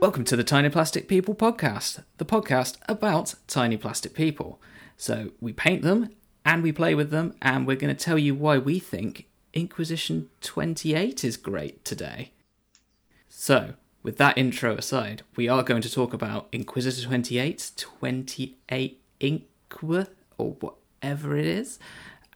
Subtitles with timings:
[0.00, 4.58] Welcome to the Tiny Plastic People podcast, the podcast about tiny plastic people.
[4.96, 6.08] So we paint them
[6.42, 10.30] and we play with them, and we're going to tell you why we think Inquisition
[10.40, 12.32] 28 is great today.
[13.28, 20.08] So, with that intro aside, we are going to talk about Inquisitor 28, 28 Inqua,
[20.38, 21.78] or whatever it is.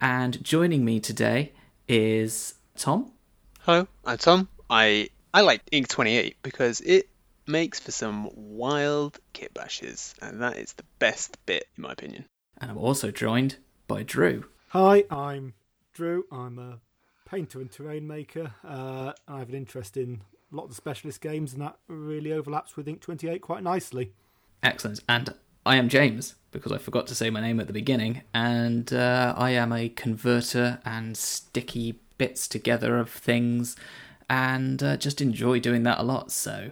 [0.03, 1.53] And joining me today
[1.89, 3.13] is Tom.
[3.61, 4.49] Hello, I'm Tom.
[4.69, 7.09] I I like Ink 28 because it
[7.47, 12.25] makes for some wild kit bashes, and that is the best bit in my opinion.
[12.59, 14.47] And I'm also joined by Drew.
[14.69, 15.55] Hi, I'm
[15.93, 16.25] Drew.
[16.33, 16.81] I'm a
[17.29, 18.53] painter and terrain maker.
[18.65, 22.89] Uh, I have an interest in lots of specialist games, and that really overlaps with
[22.89, 24.13] Ink 28 quite nicely.
[24.63, 25.01] Excellent.
[25.09, 25.35] And
[25.67, 29.35] I am James, because I forgot to say my name at the beginning, and uh,
[29.37, 33.77] I am a converter and sticky bits together of things,
[34.29, 36.31] and uh, just enjoy doing that a lot.
[36.31, 36.71] So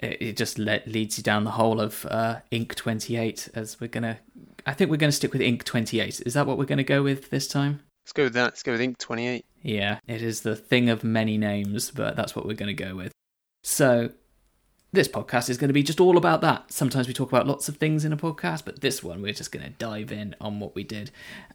[0.00, 3.88] it, it just le- leads you down the hole of uh, Ink 28, as we're
[3.88, 4.18] gonna.
[4.66, 6.22] I think we're gonna stick with Ink 28.
[6.24, 7.80] Is that what we're gonna go with this time?
[8.04, 8.44] Let's go with that.
[8.44, 9.46] Let's go with Ink 28.
[9.62, 12.94] Yeah, it is the thing of many names, but that's what we're going to go
[12.94, 13.12] with.
[13.62, 14.10] So,
[14.92, 16.70] this podcast is going to be just all about that.
[16.70, 19.52] Sometimes we talk about lots of things in a podcast, but this one we're just
[19.52, 21.10] going to dive in on what we did.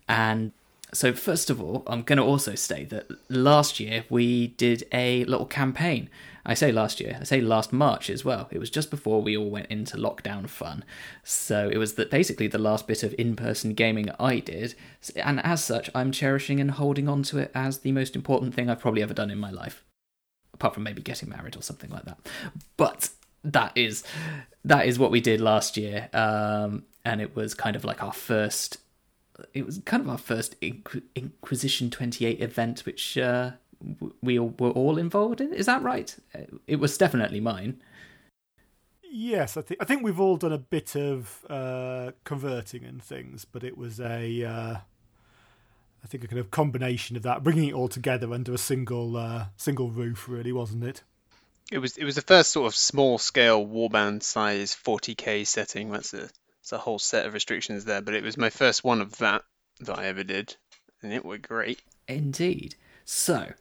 [0.07, 0.51] And
[0.91, 5.25] so, first of all, I'm going to also state that last year we did a
[5.25, 6.09] little campaign.
[6.45, 8.47] I say last year, I say last March as well.
[8.51, 10.83] It was just before we all went into lockdown fun.
[11.23, 14.75] So it was that basically the last bit of in person gaming I did.
[15.15, 18.69] And as such, I'm cherishing and holding on to it as the most important thing
[18.69, 19.83] I've probably ever done in my life.
[20.53, 22.19] Apart from maybe getting married or something like that.
[22.77, 23.09] But
[23.43, 24.03] that is
[24.65, 26.09] that is what we did last year.
[26.13, 28.77] Um, and it was kind of like our first
[29.53, 33.51] it was kind of our first Inqu- Inquisition 28 event, which uh,
[34.21, 35.53] we all, were all involved in.
[35.53, 36.15] Is that right?
[36.67, 37.81] It was definitely mine.
[39.11, 43.43] Yes, I think I think we've all done a bit of uh, converting and things,
[43.43, 44.77] but it was a uh,
[46.03, 49.17] I think a kind of combination of that, bringing it all together under a single
[49.17, 51.03] uh, single roof, really, wasn't it?
[51.71, 55.91] It was it was the first sort of small scale warband size 40k setting.
[55.91, 56.29] That's a
[56.61, 59.43] it's a whole set of restrictions there, but it was my first one of that
[59.81, 60.55] that I ever did,
[61.01, 61.81] and it were great.
[62.07, 62.75] Indeed.
[63.05, 63.53] So,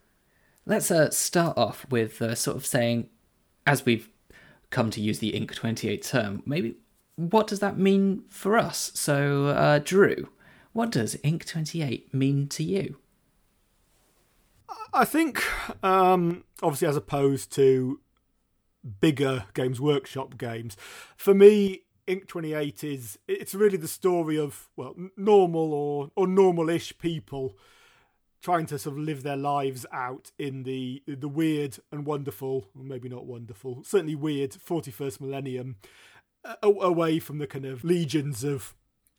[0.68, 3.08] let's uh, start off with uh, sort of saying,
[3.66, 4.08] as we've
[4.70, 6.76] come to use the Ink 28 term, maybe
[7.16, 8.92] what does that mean for us?
[8.94, 10.28] So, uh, Drew,
[10.74, 12.98] what does Ink 28 mean to you?
[14.92, 15.42] I think,
[15.82, 18.00] um, obviously, as opposed to
[19.00, 20.76] bigger Games Workshop games,
[21.16, 26.96] for me, Ink 28 is it's really the story of well normal or or normal-ish
[26.98, 27.54] people
[28.40, 33.08] trying to sort of live their lives out in the the weird and wonderful, maybe
[33.08, 35.76] not wonderful, certainly weird 41st millennium,
[36.44, 38.74] uh, away from the kind of legions of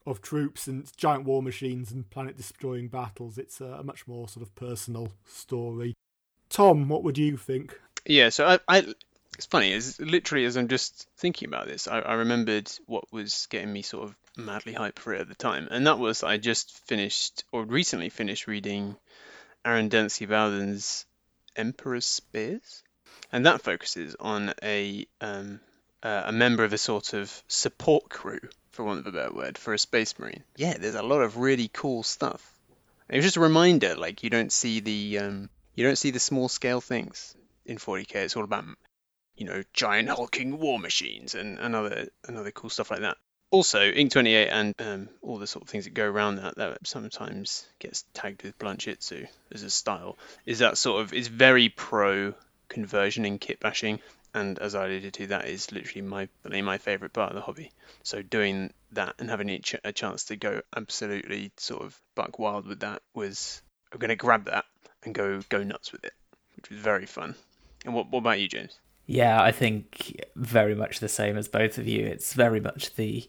[0.06, 3.38] of troops and giant war machines and planet destroying battles.
[3.38, 5.94] It's a, much more sort of personal story.
[6.50, 7.80] Tom, what would you think?
[8.06, 8.94] Yeah, so I, I
[9.36, 13.47] it's funny, as literally as I'm just thinking about this, I, I remembered what was
[13.50, 16.38] getting me sort of madly hyped for it at the time, and that was I
[16.38, 18.97] just finished or recently finished reading
[19.65, 21.05] Aaron Dembski-Bowden's
[21.55, 22.83] Emperor's Spears,
[23.31, 25.59] and that focuses on a um,
[26.03, 28.39] uh, a member of a sort of support crew,
[28.71, 30.43] for want of a better word, for a space marine.
[30.55, 32.53] Yeah, there's a lot of really cool stuff.
[33.09, 36.19] It was just a reminder, like you don't see the um, you don't see the
[36.19, 38.15] small scale things in 40k.
[38.15, 38.65] It's all about
[39.39, 43.17] you know, giant hulking war machines and, and other, and other cool stuff like that.
[43.51, 46.85] Also, Ink 28 and um, all the sort of things that go around that, that
[46.85, 52.35] sometimes gets tagged with Blanchitsu as a style, is that sort of, is very pro
[52.67, 53.99] conversion in kit bashing.
[54.35, 57.71] And as I alluded to, that is literally my my favourite part of the hobby.
[58.03, 62.38] So doing that and having a, ch- a chance to go absolutely sort of buck
[62.38, 64.65] wild with that was I'm going to grab that
[65.03, 66.13] and go go nuts with it,
[66.56, 67.33] which was very fun.
[67.85, 68.77] And what, what about you, James?
[69.09, 72.06] Yeah, I think very much the same as both of you.
[72.06, 73.27] It's very much the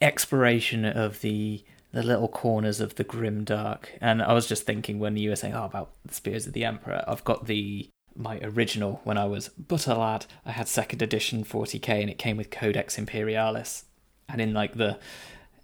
[0.00, 3.92] exploration of the the little corners of the grim dark.
[4.00, 6.64] And I was just thinking when you were saying, "Oh, about the Spears of the
[6.64, 10.26] Emperor," I've got the my original when I was but a lad.
[10.46, 13.86] I had second edition 40k, and it came with Codex Imperialis.
[14.28, 15.00] And in like the,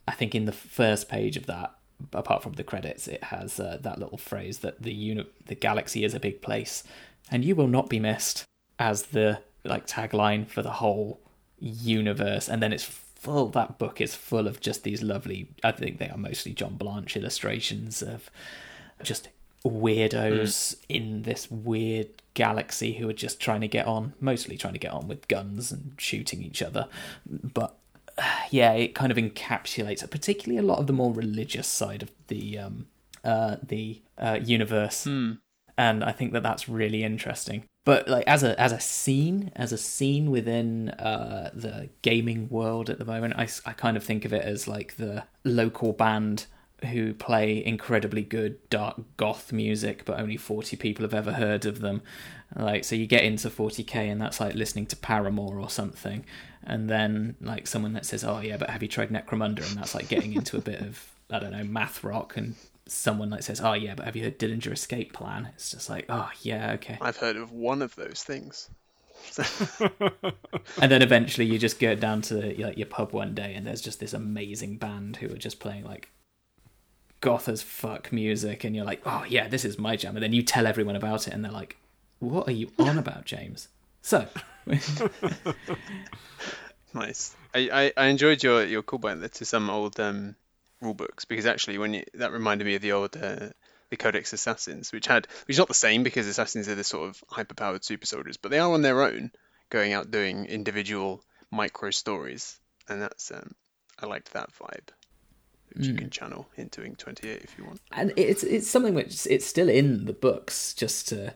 [0.08, 1.76] I think in the first page of that,
[2.12, 6.02] apart from the credits, it has uh, that little phrase that the uni- the galaxy
[6.02, 6.82] is a big place,
[7.30, 8.44] and you will not be missed
[8.80, 11.20] as the like tagline for the whole
[11.60, 15.98] universe and then it's full that book is full of just these lovely i think
[15.98, 18.30] they are mostly john blanche illustrations of
[19.02, 19.28] just
[19.64, 20.76] weirdos mm.
[20.88, 24.92] in this weird galaxy who are just trying to get on, mostly trying to get
[24.92, 26.88] on with guns and shooting each other.
[27.26, 27.76] But
[28.50, 32.58] yeah, it kind of encapsulates, particularly a lot of the more religious side of the
[32.58, 32.86] um,
[33.24, 35.32] uh, the uh, universe, Hmm.
[35.76, 37.64] and I think that that's really interesting.
[37.84, 42.90] But like as a as a scene, as a scene within uh, the gaming world
[42.90, 46.46] at the moment, I, I kind of think of it as like the local band
[46.90, 51.80] who play incredibly good dark goth music, but only forty people have ever heard of
[51.80, 52.02] them.
[52.54, 56.26] Like so, you get into forty k, and that's like listening to Paramore or something,
[56.62, 59.94] and then like someone that says, "Oh yeah, but have you tried Necromunda?" and that's
[59.94, 62.56] like getting into a bit of I don't know math rock and.
[62.90, 66.06] Someone like says, "Oh yeah, but have you heard Dillinger Escape Plan?" It's just like,
[66.08, 68.68] "Oh yeah, okay." I've heard of one of those things.
[70.80, 73.82] and then eventually you just go down to like your pub one day and there's
[73.82, 76.08] just this amazing band who are just playing like
[77.20, 80.32] goth as fuck music and you're like oh yeah this is my jam and then
[80.32, 81.76] you tell everyone about it and they're like
[82.18, 83.68] what are you on about james
[84.00, 84.26] so
[86.94, 87.36] Nice.
[87.54, 90.34] I, I, I enjoyed your, your callback there to some old um,
[90.80, 93.48] rule books because actually when you, that reminded me of the old uh,
[93.90, 97.08] the Codex Assassins, which had which is not the same because assassins are the sort
[97.08, 99.32] of hyper-powered super soldiers, but they are on their own,
[99.68, 103.52] going out doing individual micro stories, and that's um,
[103.98, 104.90] I liked that vibe,
[105.74, 107.80] which you can channel into Ink 28 if you want.
[107.92, 111.34] and it's it's something which it's still in the books just to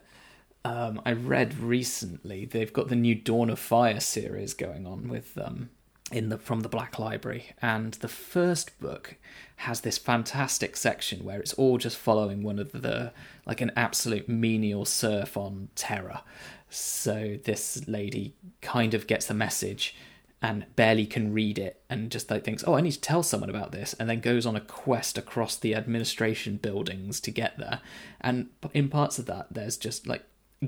[0.63, 5.37] um, I read recently they've got the new Dawn of Fire series going on with
[5.37, 5.69] um
[6.11, 9.15] in the from the Black Library and the first book
[9.57, 13.11] has this fantastic section where it's all just following one of the
[13.45, 16.23] like an absolute menial serf on Terra
[16.69, 19.95] so this lady kind of gets the message
[20.41, 23.49] and barely can read it and just like thinks, oh, I need to tell someone
[23.49, 27.81] about this, and then goes on a quest across the administration buildings to get there.
[28.21, 30.23] And in parts of that, there's just like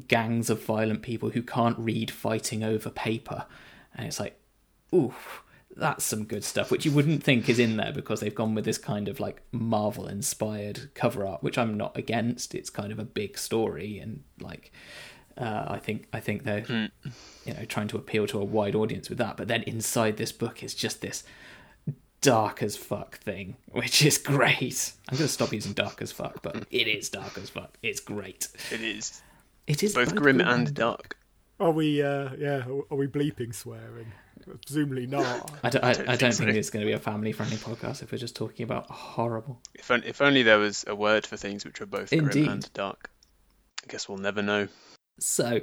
[0.07, 3.45] gangs of violent people who can't read fighting over paper.
[3.93, 4.39] And it's like,
[4.93, 5.13] ooh,
[5.75, 8.65] that's some good stuff, which you wouldn't think is in there because they've gone with
[8.65, 12.55] this kind of like Marvel inspired cover art, which I'm not against.
[12.55, 14.71] It's kind of a big story and like
[15.37, 16.65] uh, I think I think they're
[17.45, 19.37] you know trying to appeal to a wide audience with that.
[19.37, 21.23] But then inside this book is just this
[22.21, 24.93] dark as fuck thing, which is great.
[25.09, 27.77] I'm going to stop using dark as fuck, but it is dark as fuck.
[27.83, 28.47] It's great.
[28.71, 29.21] It is
[29.67, 31.17] It is both grim and dark.
[31.59, 32.01] Are we?
[32.01, 32.63] Uh, yeah.
[32.89, 34.11] Are we bleeping swearing?
[34.65, 35.51] Presumably not.
[35.63, 36.57] I don't, I, don't I don't think think so.
[36.57, 39.61] it's going to be a family friendly podcast if we're just talking about horrible.
[39.73, 42.31] If, on, if only there was a word for things which are both Indeed.
[42.31, 43.09] grim and dark.
[43.83, 44.67] I guess we'll never know.
[45.19, 45.61] So,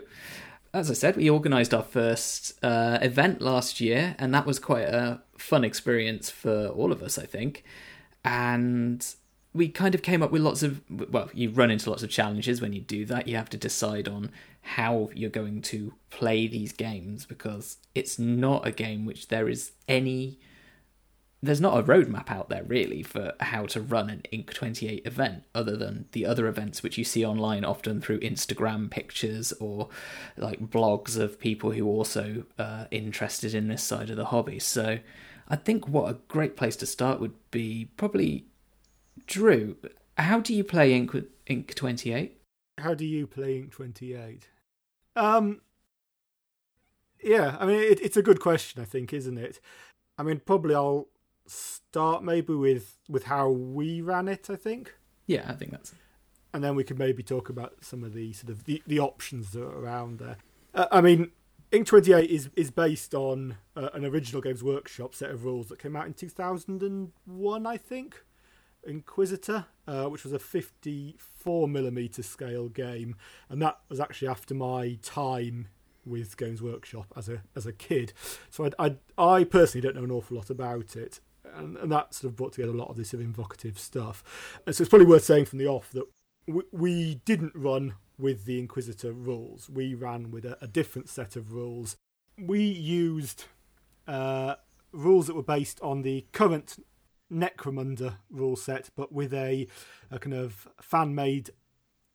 [0.72, 4.88] as I said, we organised our first uh, event last year, and that was quite
[4.88, 7.64] a fun experience for all of us, I think.
[8.24, 9.06] And
[9.54, 12.60] we kind of came up with lots of well, you run into lots of challenges
[12.60, 13.28] when you do that.
[13.28, 14.30] You have to decide on
[14.62, 19.72] how you're going to play these games because it's not a game which there is
[19.86, 20.38] any
[21.42, 25.44] there's not a roadmap out there really for how to run an Inc 28 event
[25.54, 29.90] other than the other events which you see online often through Instagram pictures or
[30.38, 34.58] like blogs of people who also uh, interested in this side of the hobby.
[34.58, 35.00] So
[35.46, 38.46] I think what a great place to start would be probably
[39.26, 39.76] Drew.
[40.16, 41.12] How do you play Ink
[41.46, 42.40] Inc 28?
[42.78, 44.48] How do you play Ink Twenty Eight?
[45.16, 45.60] Um.
[47.22, 48.82] Yeah, I mean it, it's a good question.
[48.82, 49.60] I think, isn't it?
[50.18, 51.08] I mean, probably I'll
[51.46, 54.48] start maybe with with how we ran it.
[54.50, 54.94] I think.
[55.26, 55.94] Yeah, I think that's
[56.52, 59.50] and then we could maybe talk about some of the sort of the, the options
[59.50, 60.36] that are around there.
[60.72, 61.32] Uh, I mean,
[61.72, 65.68] Ink Twenty Eight is is based on uh, an original Games Workshop set of rules
[65.68, 68.24] that came out in two thousand and one, I think.
[68.86, 73.16] Inquisitor, uh, which was a fifty four millimeter scale game,
[73.48, 75.68] and that was actually after my time
[76.06, 78.12] with Games Workshop as a as a kid.
[78.50, 81.20] So I I, I personally don't know an awful lot about it.
[81.56, 84.24] And, and that sort of brought together a lot of this sort of invocative stuff.
[84.66, 86.04] And so it's probably worth saying from the off that
[86.48, 89.70] we, we didn't run with the Inquisitor rules.
[89.70, 91.96] We ran with a, a different set of rules.
[92.36, 93.44] We used
[94.08, 94.56] uh,
[94.90, 96.84] rules that were based on the current
[97.32, 99.66] Necromunda rule set, but with a,
[100.10, 101.50] a kind of fan made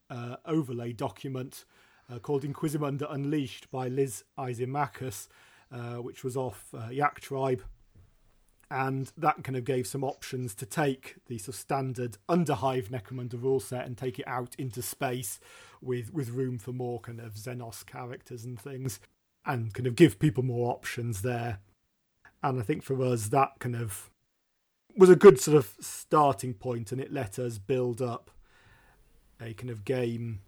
[0.09, 1.65] uh, overlay document
[2.11, 5.27] uh, called Inquisimunda Unleashed by Liz Isaamakis,
[5.71, 7.63] uh, which was off uh, Yak Tribe
[8.71, 13.41] and that kind of gave some options to take the sort of standard underhive Necromunda
[13.41, 15.39] rule set and take it out into space
[15.81, 18.99] with with room for more kind of Xenos characters and things,
[19.45, 21.59] and kind of give people more options there.
[22.43, 24.11] And I think for us that kind of
[24.99, 28.29] was a good sort of starting point, and it let us build up
[29.41, 30.41] a kind of game.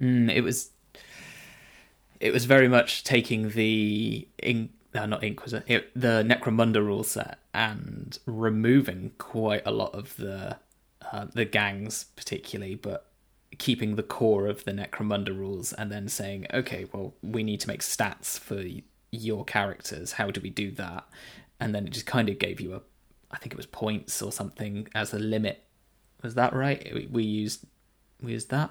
[0.00, 0.70] Mm, it was
[2.20, 7.38] it was very much taking the in, no, not Inquisitor, it, the Necromunda rule set
[7.54, 10.58] and removing quite a lot of the
[11.10, 13.06] uh, the gangs, particularly, but
[13.58, 17.68] keeping the core of the Necromunda rules, and then saying, okay, well, we need to
[17.68, 18.64] make stats for
[19.10, 20.12] your characters.
[20.12, 21.06] How do we do that?
[21.60, 22.80] And then it just kind of gave you a,
[23.32, 25.64] I think it was points or something as a limit.
[26.22, 26.90] Was that right?
[26.94, 27.64] We, we used
[28.22, 28.70] we used that.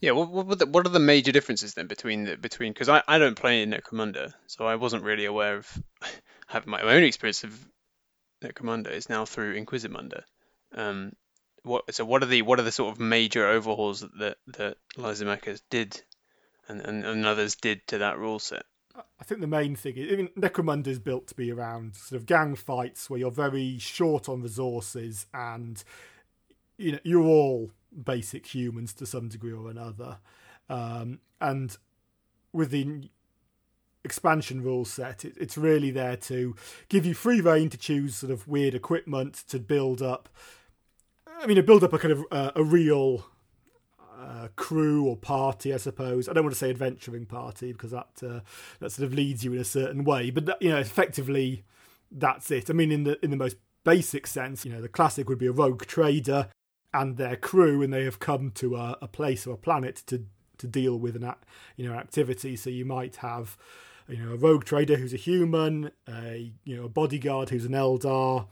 [0.00, 3.02] Yeah, what what, the, what are the major differences then between the between because I,
[3.06, 5.82] I don't play in Necromunda, so I wasn't really aware of
[6.46, 7.68] having my, own experience of
[8.42, 10.22] Necromunda is now through Inquisimunda.
[10.74, 11.12] Um,
[11.62, 15.60] what so what are the what are the sort of major overhauls that that Lysimachus
[15.68, 16.00] did
[16.66, 18.64] and, and, and others did to that rule set?
[19.20, 22.26] I think the main thing is mean, Necromunda is built to be around sort of
[22.26, 25.82] gang fights where you're very short on resources and
[26.76, 27.70] you know you're all
[28.04, 30.18] basic humans to some degree or another.
[30.68, 31.76] Um, and
[32.52, 33.10] with the
[34.04, 36.54] expansion rule set, it, it's really there to
[36.88, 40.28] give you free reign to choose sort of weird equipment to build up.
[41.26, 43.26] I mean, to build up a kind of uh, a real
[44.30, 46.28] uh, crew or party, I suppose.
[46.28, 48.40] I don't want to say adventuring party because that uh,
[48.78, 51.64] that sort of leads you in a certain way, but that, you know, effectively,
[52.10, 52.70] that's it.
[52.70, 55.46] I mean, in the in the most basic sense, you know, the classic would be
[55.46, 56.48] a rogue trader
[56.94, 60.24] and their crew, and they have come to a, a place or a planet to
[60.58, 61.32] to deal with an
[61.76, 62.54] you know activity.
[62.54, 63.56] So you might have
[64.08, 67.72] you know a rogue trader who's a human, a you know a bodyguard who's an
[67.72, 68.46] Eldar,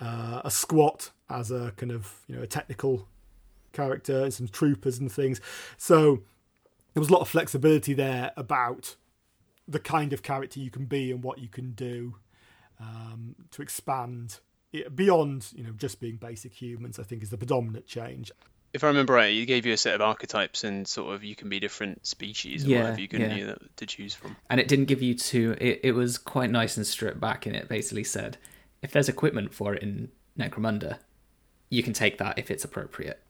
[0.00, 3.08] uh, a squat as a kind of you know a technical
[3.72, 5.40] character, and some troopers and things.
[5.76, 6.22] So
[6.94, 8.96] there was a lot of flexibility there about
[9.66, 12.16] the kind of character you can be and what you can do
[12.80, 14.40] um, to expand
[14.94, 18.30] beyond you know just being basic humans, I think is the predominant change.
[18.74, 21.34] If I remember right, you gave you a set of archetypes and sort of you
[21.34, 23.54] can be different species or yeah, whatever you can yeah.
[23.76, 24.36] to choose from.
[24.50, 25.56] And it didn't give you two.
[25.58, 28.36] It, it was quite nice and stripped back, and it basically said
[28.82, 30.98] if there's equipment for it in Necromunda,
[31.70, 33.20] you can take that if it's appropriate.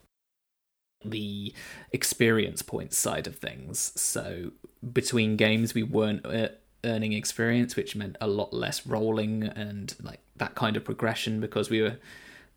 [1.05, 1.55] The
[1.93, 3.93] experience points side of things.
[4.00, 4.52] So
[4.93, 6.49] between games, we weren't uh,
[6.85, 11.71] earning experience, which meant a lot less rolling and like that kind of progression because
[11.71, 11.99] we were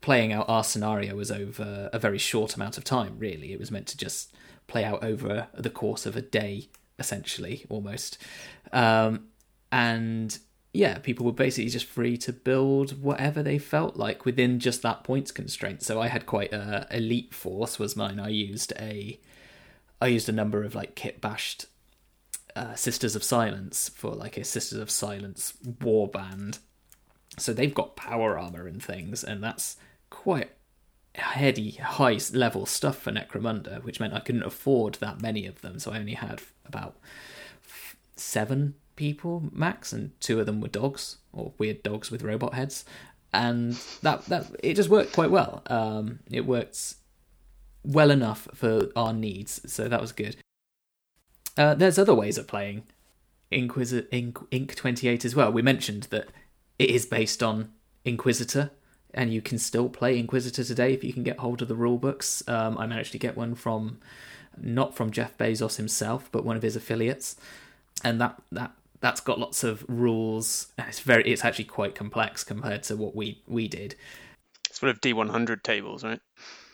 [0.00, 3.16] playing out our scenario was over a very short amount of time.
[3.18, 4.34] Really, it was meant to just
[4.66, 6.68] play out over the course of a day,
[6.98, 8.18] essentially, almost.
[8.72, 9.28] Um,
[9.70, 10.38] and
[10.72, 15.04] yeah, people were basically just free to build whatever they felt like within just that
[15.04, 15.82] points constraint.
[15.82, 18.18] So I had quite a elite force was mine.
[18.18, 19.20] I used a
[20.00, 21.66] I used a number of like kit bashed
[22.56, 26.58] uh, Sisters of Silence for like a Sisters of Silence war band.
[27.38, 29.76] So they've got power armor and things, and that's
[30.10, 30.50] quite
[31.14, 35.78] heady, high level stuff for Necromunda, which meant I couldn't afford that many of them.
[35.78, 36.96] So I only had about
[38.16, 42.84] seven people max, and two of them were dogs or weird dogs with robot heads,
[43.32, 45.62] and that that it just worked quite well.
[45.66, 46.94] Um, it worked
[47.84, 50.36] well enough for our needs, so that was good.
[51.56, 52.84] Uh, there's other ways of playing
[53.50, 55.52] Inquisitor Inc, Inc 28 as well.
[55.52, 56.28] We mentioned that
[56.78, 57.72] it is based on
[58.04, 58.70] Inquisitor,
[59.14, 61.98] and you can still play Inquisitor today if you can get hold of the rule
[61.98, 62.42] books.
[62.48, 63.98] Um, I managed to get one from
[64.56, 67.36] not from Jeff Bezos himself, but one of his affiliates,
[68.02, 68.72] and that that
[69.02, 70.68] that's got lots of rules.
[70.78, 73.96] And it's very it's actually quite complex compared to what we we did.
[74.70, 76.20] It's full of D100 tables, right?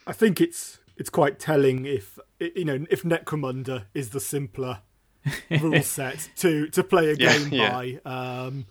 [0.06, 4.82] I think it's it's quite telling if you know if Necromunda is the simpler
[5.50, 7.70] rule set to to play a game yeah.
[7.72, 8.00] by.
[8.04, 8.66] Um,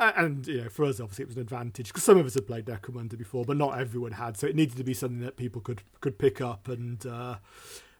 [0.00, 2.46] and you know, for us, obviously, it was an advantage because some of us had
[2.46, 4.36] played Necromunda before, but not everyone had.
[4.36, 7.36] So it needed to be something that people could could pick up and uh,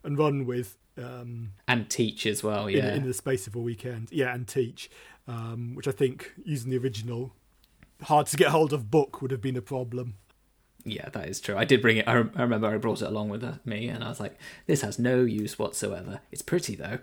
[0.05, 2.69] and run with, um, and teach as well.
[2.69, 4.09] Yeah, in, in, the space of a weekend.
[4.11, 4.91] Yeah, and teach,
[5.27, 7.33] um, which I think using the original
[8.03, 10.15] hard to get hold of book would have been a problem.
[10.85, 11.57] Yeah, that is true.
[11.57, 12.09] I did bring it.
[12.09, 14.83] I, I remember I brought it along with uh, me, and I was like, "This
[14.83, 16.21] has no use whatsoever.
[16.31, 16.99] It's pretty though,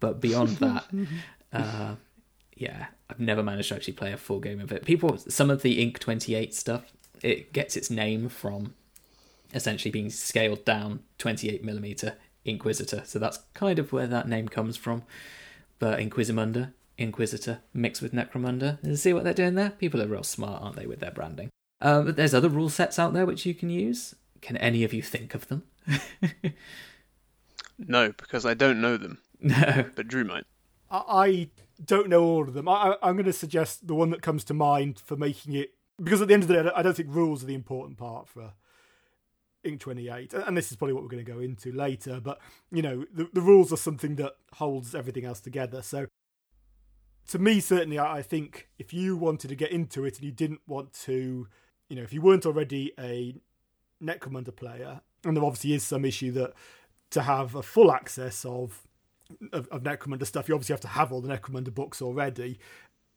[0.00, 0.84] but beyond that,
[1.52, 1.94] uh,
[2.56, 4.84] yeah, I've never managed to actually play a full game of it.
[4.84, 8.74] People, some of the Ink Twenty Eight stuff, it gets its name from
[9.54, 13.02] essentially being scaled down twenty eight millimeter Inquisitor.
[13.04, 15.02] So that's kind of where that name comes from.
[15.78, 18.96] But Inquisimunda, Inquisitor mixed with Necromunda.
[18.96, 19.70] See what they're doing there?
[19.70, 21.50] People are real smart, aren't they, with their branding?
[21.80, 24.14] Um, but there's other rule sets out there which you can use.
[24.40, 25.64] Can any of you think of them?
[27.78, 29.18] no, because I don't know them.
[29.40, 30.44] No, but Drew might.
[30.88, 31.48] I
[31.84, 32.68] don't know all of them.
[32.68, 36.22] I, am going to suggest the one that comes to mind for making it because
[36.22, 38.52] at the end of the day, I don't think rules are the important part for
[39.64, 42.20] Inq 28, and this is probably what we're going to go into later.
[42.20, 42.38] But
[42.70, 45.82] you know, the, the rules are something that holds everything else together.
[45.82, 46.06] So,
[47.28, 50.60] to me, certainly, I think if you wanted to get into it and you didn't
[50.66, 51.46] want to,
[51.88, 53.34] you know, if you weren't already a
[54.02, 56.52] Necromunda player, and there obviously is some issue that
[57.10, 58.86] to have a full access of
[59.52, 62.58] of, of Necromunda stuff, you obviously have to have all the Necromunda books already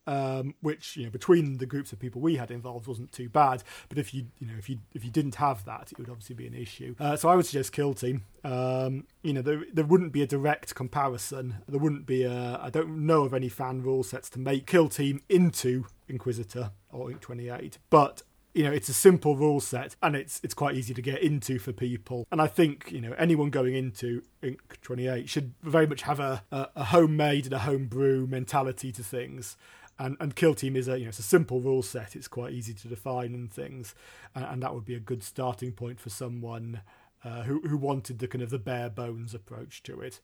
[0.07, 3.63] um, which you know between the groups of people we had involved wasn't too bad.
[3.89, 6.35] But if you you know if you if you didn't have that, it would obviously
[6.35, 6.95] be an issue.
[6.99, 8.23] Uh, so I would suggest Kill Team.
[8.43, 11.55] Um, you know there there wouldn't be a direct comparison.
[11.67, 14.89] There wouldn't be a I don't know of any fan rule sets to make Kill
[14.89, 18.23] Team into Inquisitor or Inq 28, but
[18.55, 21.59] you know it's a simple rule set and it's it's quite easy to get into
[21.59, 26.03] for people and i think you know anyone going into inq 28 should very much
[26.03, 29.57] have a, a, a homemade and a homebrew mentality to things
[29.97, 32.15] and and kill team is a you know it's a simple rule set.
[32.15, 33.95] It's quite easy to define and things.
[34.33, 36.81] And, and that would be a good starting point for someone
[37.23, 40.19] uh, who who wanted the kind of the bare bones approach to it.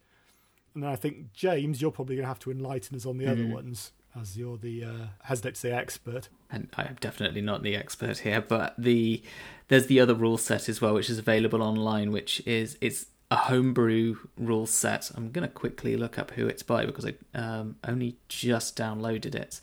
[0.74, 3.26] And then i think james you're probably going to have to enlighten us on the
[3.26, 3.32] mm.
[3.32, 6.30] other ones as you're the uh, hesitate to say expert.
[6.50, 9.22] And i'm definitely not the expert here but the
[9.68, 13.36] there's the other rule set as well which is available online which is it's a
[13.38, 15.10] homebrew rule set.
[15.16, 19.34] I'm going to quickly look up who it's by because I um, only just downloaded
[19.34, 19.62] it.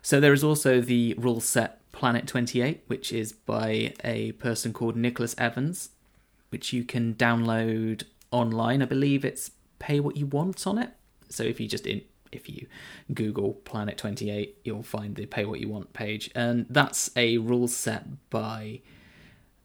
[0.00, 4.96] So there is also the rule set Planet 28, which is by a person called
[4.96, 5.90] Nicholas Evans,
[6.48, 8.80] which you can download online.
[8.80, 10.90] I believe it's pay what you want on it.
[11.28, 12.00] So if you just in,
[12.32, 12.68] if you
[13.12, 17.68] Google Planet 28, you'll find the pay what you want page, and that's a rule
[17.68, 18.80] set by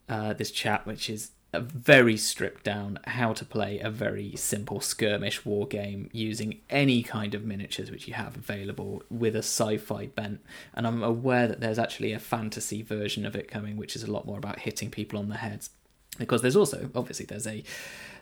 [0.09, 5.45] uh, this chap, which is very stripped down how to play a very simple skirmish
[5.45, 10.41] war game using any kind of miniatures which you have available with a sci-fi bent.
[10.73, 14.11] And i'm aware that there's actually a fantasy version of it coming which is a
[14.11, 15.69] lot more about hitting people on the heads.
[16.17, 17.63] Because there's also obviously there's a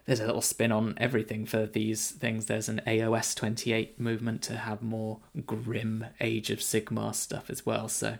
[0.05, 2.47] there's a little spin on everything for these things.
[2.47, 7.88] There's an aos 28 movement to have more grim age of sigmar stuff as well.
[7.88, 8.17] So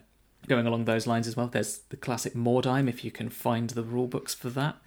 [0.48, 1.48] going along those lines as well.
[1.48, 4.78] There's the classic Mordheim, if you can find the rule books for that.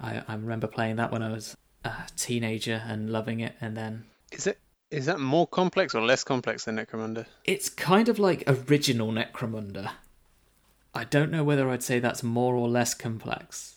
[0.00, 4.04] I, I remember playing that when I was a teenager and loving it, and then.
[4.32, 4.58] Is it
[4.90, 7.26] is that more complex or less complex than Necromunda?
[7.44, 9.90] It's kind of like original Necromunda.
[10.94, 13.76] I don't know whether I'd say that's more or less complex.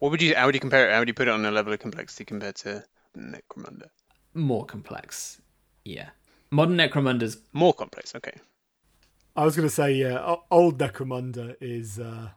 [0.00, 0.34] What would you?
[0.34, 0.92] How would you compare it?
[0.92, 2.84] How would you put it on a level of complexity compared to
[3.16, 3.88] Necromunda?
[4.34, 5.40] More complex,
[5.84, 6.10] yeah.
[6.50, 8.14] Modern Necromunda's more complex.
[8.14, 8.34] Okay.
[9.36, 12.30] I was going to say, yeah, old Necromunda is uh,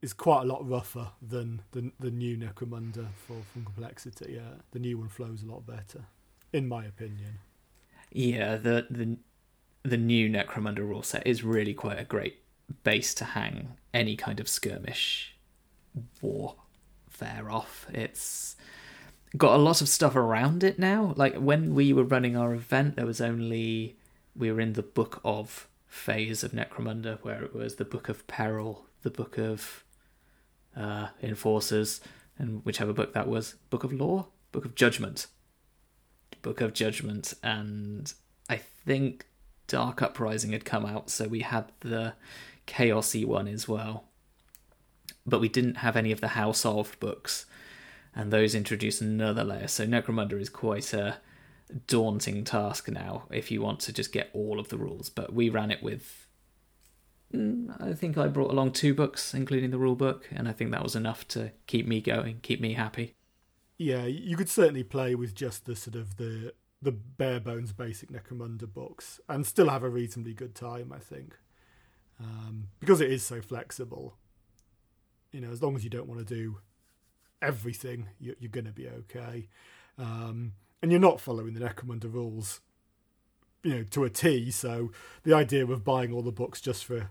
[0.00, 4.34] is quite a lot rougher than the the new Necromunda for from complexity.
[4.34, 6.04] Yeah, the new one flows a lot better,
[6.52, 7.38] in my opinion.
[8.12, 9.18] Yeah, the the
[9.82, 12.42] the new Necromunda rule set is really quite a great
[12.84, 15.36] base to hang any kind of skirmish
[16.20, 17.86] warfare off.
[17.92, 18.56] It's
[19.36, 21.12] got a lot of stuff around it now.
[21.16, 23.96] Like when we were running our event, there was only
[24.36, 28.26] we were in the book of phase of Necromunda, where it was the Book of
[28.26, 29.84] Peril, the Book of
[30.76, 32.00] uh, Enforcers,
[32.38, 35.26] and whichever book that was, Book of Law, Book of Judgment,
[36.42, 38.12] Book of Judgment, and
[38.48, 39.26] I think
[39.66, 42.14] Dark Uprising had come out, so we had the
[42.66, 44.04] Chaosy one as well.
[45.24, 47.46] But we didn't have any of the House of books,
[48.14, 49.68] and those introduce another layer.
[49.68, 51.18] So Necromunda is quite a
[51.86, 55.10] daunting task now if you want to just get all of the rules.
[55.10, 56.26] But we ran it with.
[57.34, 60.70] Mm, I think I brought along two books, including the rule book, and I think
[60.70, 63.14] that was enough to keep me going, keep me happy.
[63.78, 68.10] Yeah, you could certainly play with just the sort of the the bare bones basic
[68.10, 70.92] Necromunda books and still have a reasonably good time.
[70.92, 71.34] I think
[72.20, 74.16] um, because it is so flexible.
[75.32, 76.58] You know, as long as you don't want to do
[77.42, 79.48] everything, you're, you're going to be okay.
[79.98, 82.60] Um, and you're not following the Necromunda rules,
[83.62, 84.50] you know, to a T.
[84.50, 84.92] So
[85.24, 87.10] the idea of buying all the books just for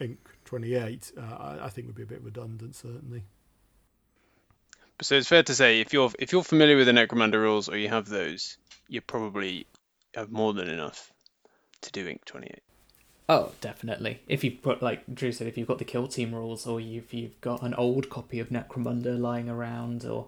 [0.00, 3.24] Inq 28, uh, I, I think would be a bit redundant, certainly.
[5.00, 7.76] So it's fair to say if you're if you're familiar with the Necromunda rules or
[7.76, 8.56] you have those,
[8.88, 9.66] you probably
[10.14, 11.12] have more than enough
[11.80, 12.60] to do Inq 28.
[13.28, 14.20] Oh, definitely.
[14.28, 17.14] If you've got, like Drew said, if you've got the kill team rules, or if
[17.14, 20.26] you've got an old copy of Necromunda lying around, or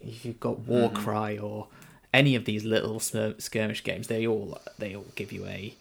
[0.00, 1.44] if you've got Warcry, mm-hmm.
[1.44, 1.68] or
[2.12, 5.74] any of these little skirmish games, they all they all give you a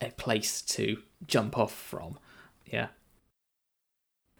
[0.00, 2.18] a place to jump off from.
[2.66, 2.88] Yeah.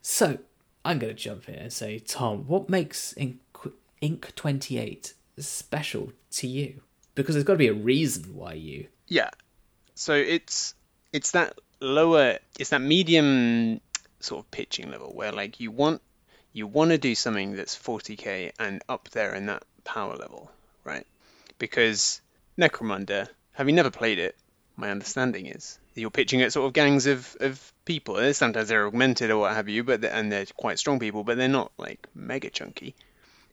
[0.02, 0.38] So
[0.84, 6.80] I'm going to jump in and say, Tom, what makes Inq 28 special to you?
[7.14, 8.86] Because there's got to be a reason why you.
[9.06, 9.30] Yeah.
[9.94, 10.74] So it's
[11.12, 13.80] it's that lower, it's that medium
[14.20, 16.02] sort of pitching level where like you want
[16.52, 20.50] you want to do something that's 40k and up there in that power level,
[20.84, 21.06] right?
[21.58, 22.20] Because
[22.56, 24.36] Necromunda, having never played it,
[24.76, 28.32] my understanding is you're pitching at sort of gangs of, of people.
[28.32, 31.48] Sometimes they're augmented or what have you, but and they're quite strong people, but they're
[31.48, 32.94] not like mega chunky.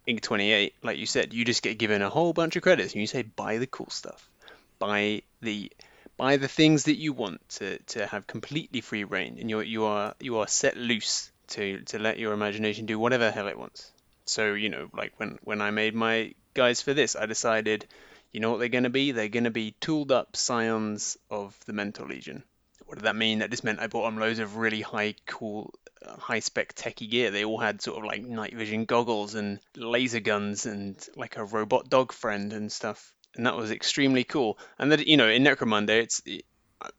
[0.05, 3.01] Ink 28, like you said, you just get given a whole bunch of credits and
[3.01, 4.29] you say buy the cool stuff,
[4.77, 5.71] buy the
[6.17, 9.85] buy the things that you want to, to have completely free reign, and you you
[9.85, 13.91] are you are set loose to to let your imagination do whatever hell it wants.
[14.25, 17.85] So you know, like when when I made my guys for this, I decided,
[18.31, 19.11] you know what they're going to be?
[19.11, 22.43] They're going to be tooled up scions of the Mentor Legion.
[22.85, 23.39] What did that mean?
[23.39, 25.73] That just meant I bought them loads of really high, cool,
[26.05, 27.31] uh, high spec techie gear.
[27.31, 31.43] They all had sort of like night vision goggles and laser guns and like a
[31.43, 33.13] robot dog friend and stuff.
[33.35, 34.57] And that was extremely cool.
[34.79, 36.21] And that you know, in Necromunda, it's
[36.81, 36.89] I,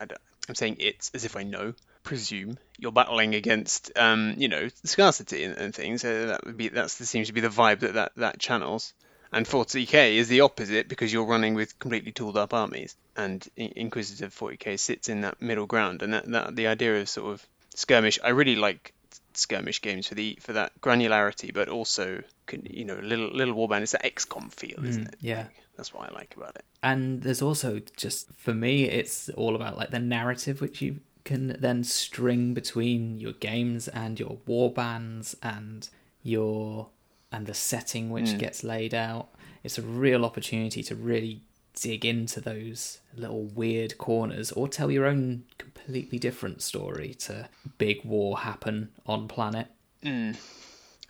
[0.00, 0.06] I
[0.48, 5.44] I'm saying it's as if I know presume you're battling against um, you know scarcity
[5.44, 6.02] and, and things.
[6.02, 8.92] So that would be that's that seems to be the vibe that that, that channels.
[9.34, 14.34] And 40k is the opposite because you're running with completely tooled up armies, and Inquisitive
[14.34, 16.02] 40k sits in that middle ground.
[16.02, 18.94] And that, that the idea of sort of skirmish, I really like
[19.34, 22.22] skirmish games for the for that granularity, but also
[22.62, 23.82] you know little little warband.
[23.82, 25.16] It's that XCOM feel, isn't Mm, it?
[25.20, 25.46] yeah.
[25.76, 26.64] That's what I like about it.
[26.84, 31.56] And there's also just for me, it's all about like the narrative which you can
[31.58, 35.88] then string between your games and your warbands and
[36.22, 36.90] your
[37.34, 38.38] and the setting which Mm.
[38.38, 39.28] gets laid out.
[39.62, 41.40] It's a real opportunity to really
[41.80, 48.04] dig into those little weird corners or tell your own completely different story to big
[48.04, 49.66] war happen on planet.
[50.04, 50.36] Mm.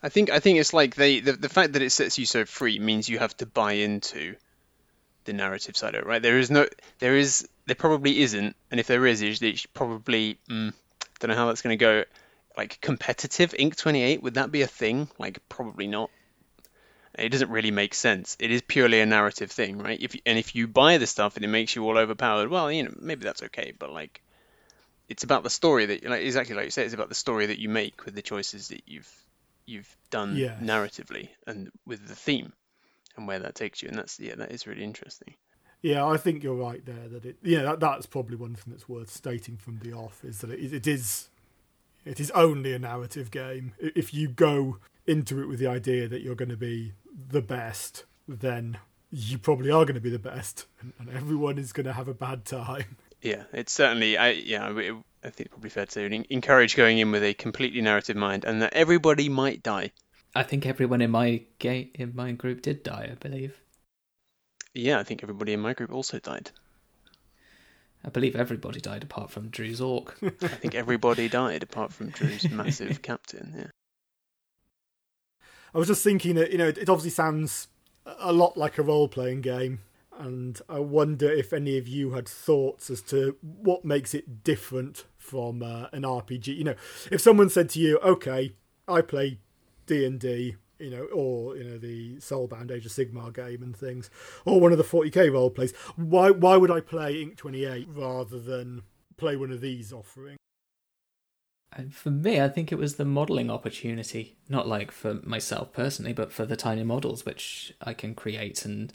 [0.03, 2.45] I think I think it's like they the, the fact that it sets you so
[2.45, 4.37] free means you have to buy into
[5.25, 6.23] the narrative side of it, right?
[6.23, 6.67] There is no
[6.99, 10.73] there is there probably isn't, and if there is, it's it's probably mm,
[11.19, 12.05] don't know how that's going to go.
[12.57, 15.09] Like competitive Ink 28, would that be a thing?
[15.19, 16.11] Like probably not.
[17.17, 18.37] It doesn't really make sense.
[18.41, 20.01] It is purely a narrative thing, right?
[20.01, 22.85] If and if you buy the stuff and it makes you all overpowered, well, you
[22.85, 23.73] know, maybe that's okay.
[23.79, 24.21] But like,
[25.09, 27.61] it's about the story that, like, exactly like you said, it's about the story that
[27.61, 29.13] you make with the choices that you've
[29.67, 30.61] you've done Yes.
[30.61, 32.53] narratively and with the theme
[33.17, 33.89] and where that takes you.
[33.89, 35.35] And that's yeah, that is really interesting.
[35.83, 37.09] Yeah, I think you're right there.
[37.09, 40.39] That it, yeah, that, that's probably one thing that's worth stating from the off is
[40.41, 41.29] that it, it is,
[42.05, 43.73] it is only a narrative game.
[43.79, 46.93] If you go into it with the idea that you're going to be
[47.31, 48.79] the best, then
[49.11, 52.09] you probably are going to be the best, and, and everyone is going to have
[52.09, 52.97] a bad time.
[53.23, 54.91] Yeah, it's certainly I yeah, I
[55.25, 58.45] I think it's probably fair to say encourage going in with a completely narrative mind
[58.45, 59.93] and that everybody might die.
[60.35, 63.57] I think everyone in my ga- in my group did die, I believe.
[64.75, 66.51] Yeah, I think everybody in my group also died.
[68.05, 70.19] I believe everybody died apart from Drew's orc.
[70.23, 73.55] I think everybody died apart from Drew's massive captain.
[73.57, 73.67] Yeah.
[75.75, 77.69] I was just thinking that you know it, it obviously sounds
[78.07, 79.81] a lot like a role playing game,
[80.19, 85.05] and I wonder if any of you had thoughts as to what makes it different
[85.17, 86.57] from uh, an RPG.
[86.57, 86.75] You know,
[87.11, 88.53] if someone said to you, "Okay,
[88.87, 89.39] I play
[89.87, 93.77] D and D," you know, or you know the Soulbound Age of Sigmar game and
[93.77, 94.11] things,
[94.45, 98.39] or one of the 40k role plays, why why would I play Ink 28 rather
[98.39, 98.83] than
[99.17, 100.39] play one of these offerings?
[101.77, 106.13] And for me, I think it was the modeling opportunity, not like for myself personally,
[106.13, 108.93] but for the tiny models which I can create and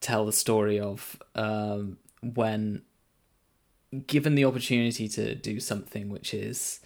[0.00, 2.82] tell the story of um, when
[4.06, 6.80] given the opportunity to do something which is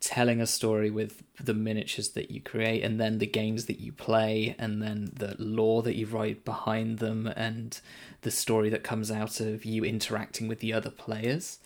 [0.00, 3.90] telling a story with the miniatures that you create and then the games that you
[3.90, 7.80] play and then the lore that you write behind them and
[8.22, 11.58] the story that comes out of you interacting with the other players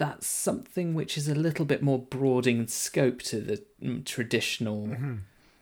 [0.00, 4.88] that's something which is a little bit more broad in scope to the mm, traditional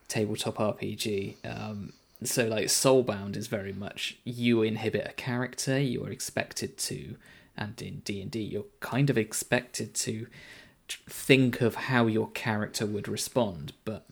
[0.06, 1.34] tabletop RPG.
[1.44, 1.92] Um,
[2.22, 5.80] so, like Soulbound is very much you inhibit a character.
[5.80, 7.16] You are expected to,
[7.56, 10.28] and in D and D, you're kind of expected to
[11.08, 13.72] think of how your character would respond.
[13.84, 14.06] But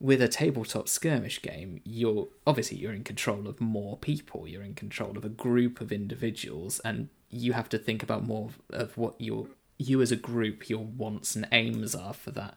[0.00, 4.48] with a tabletop skirmish game, you're obviously you're in control of more people.
[4.48, 8.50] You're in control of a group of individuals, and you have to think about more
[8.70, 12.54] of, what your you as a group your wants and aims are for that.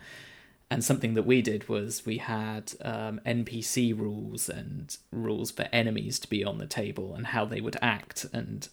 [0.72, 6.20] And something that we did was we had um, NPC rules and rules for enemies
[6.20, 8.68] to be on the table and how they would act, and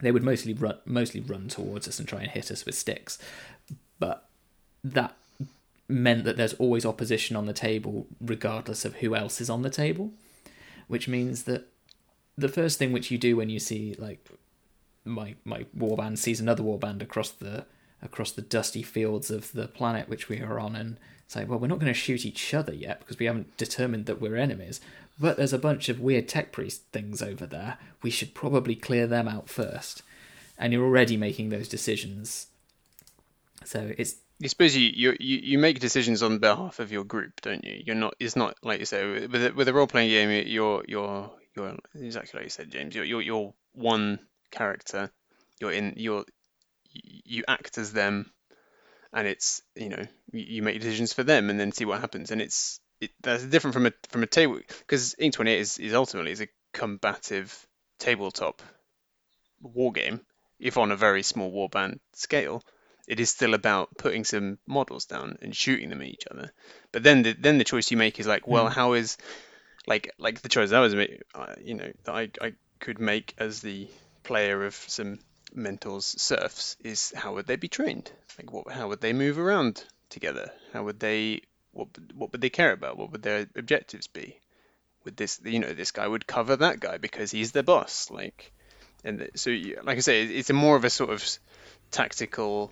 [0.00, 3.18] they would mostly run mostly run towards us and try and hit us with sticks,
[4.00, 4.28] but
[4.82, 5.14] that
[5.88, 9.70] meant that there's always opposition on the table regardless of who else is on the
[9.70, 10.10] table
[10.88, 11.68] which means that
[12.36, 14.28] the first thing which you do when you see like
[15.04, 17.64] my my warband sees another warband across the
[18.02, 20.96] across the dusty fields of the planet which we are on and
[21.30, 24.20] say, well, we're not going to shoot each other yet because we haven't determined that
[24.20, 24.80] we're enemies.
[25.18, 27.78] But there's a bunch of weird tech priest things over there.
[28.02, 30.02] We should probably clear them out first.
[30.58, 32.48] And you're already making those decisions.
[33.64, 37.40] So it's I suppose you, you you you make decisions on behalf of your group,
[37.42, 37.82] don't you?
[37.84, 38.14] You're not.
[38.18, 40.46] It's not like you say with a, with a role playing game.
[40.46, 42.94] You're you're you're exactly like you said, James.
[42.94, 44.18] You're you're, you're one
[44.50, 45.10] character.
[45.60, 45.94] You're in.
[45.96, 46.24] You're
[46.92, 48.32] you act as them,
[49.12, 52.30] and it's you know you, you make decisions for them, and then see what happens.
[52.30, 55.78] And it's it, that's different from a from a table because Ink Twenty Eight is
[55.78, 57.66] is ultimately is a combative
[57.98, 58.62] tabletop
[59.60, 60.22] war game,
[60.58, 62.62] if on a very small warband scale
[63.10, 66.52] it is still about putting some models down and shooting them at each other.
[66.92, 68.72] But then the then the choice you make is like, well, mm.
[68.72, 69.18] how is
[69.84, 73.60] like like the choice I was uh, you know that I I could make as
[73.60, 73.88] the
[74.22, 75.18] player of some
[75.52, 78.12] mentors serfs is how would they be trained?
[78.38, 80.52] Like what how would they move around together?
[80.72, 81.42] How would they
[81.72, 82.96] what what would they care about?
[82.96, 84.38] What would their objectives be?
[85.04, 88.52] Would this you know this guy would cover that guy because he's the boss like
[89.02, 89.50] and so
[89.82, 91.24] like I say it's a more of a sort of
[91.90, 92.70] tactical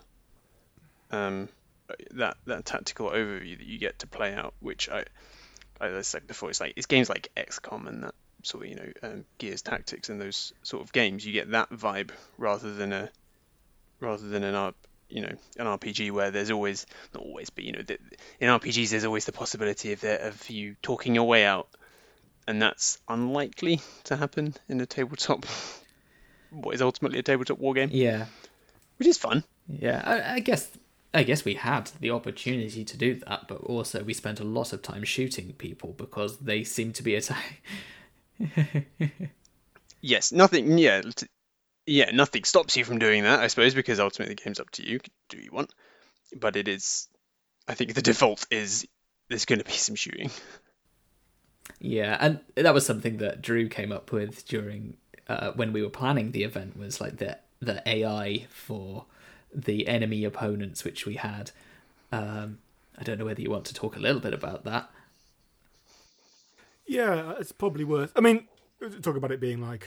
[1.10, 1.48] um,
[2.12, 5.04] that that tactical overview that you get to play out, which I,
[5.80, 8.76] as I said before, it's like it's games like XCOM and that sort of you
[8.76, 11.24] know um, Gears Tactics and those sort of games.
[11.24, 13.10] You get that vibe rather than a
[14.00, 14.74] rather than an
[15.08, 17.98] you know an RPG where there's always not always, but you know the,
[18.40, 21.68] in RPGs there's always the possibility of the, of you talking your way out,
[22.46, 25.46] and that's unlikely to happen in a tabletop.
[26.50, 27.90] what is ultimately a tabletop war game?
[27.92, 28.26] Yeah,
[28.98, 29.44] which is fun.
[29.68, 30.68] Yeah, I, I guess
[31.14, 34.72] I guess we had the opportunity to do that, but also we spent a lot
[34.72, 38.84] of time shooting people because they seemed to be attacking.
[40.00, 40.76] yes, nothing.
[40.76, 41.02] Yeah,
[41.86, 44.86] yeah, nothing stops you from doing that, I suppose, because ultimately the game's up to
[44.86, 45.00] you.
[45.30, 45.72] Do you want?
[46.38, 47.08] But it is.
[47.66, 48.86] I think the default is
[49.28, 50.30] there's going to be some shooting.
[51.80, 54.96] Yeah, and that was something that Drew came up with during
[55.28, 56.76] uh, when we were planning the event.
[56.76, 59.06] Was like the the AI for
[59.54, 61.50] the enemy opponents which we had.
[62.12, 62.58] Um,
[62.98, 64.90] I don't know whether you want to talk a little bit about that.
[66.86, 68.12] Yeah, it's probably worth.
[68.16, 68.48] I mean,
[69.02, 69.86] talk about it being like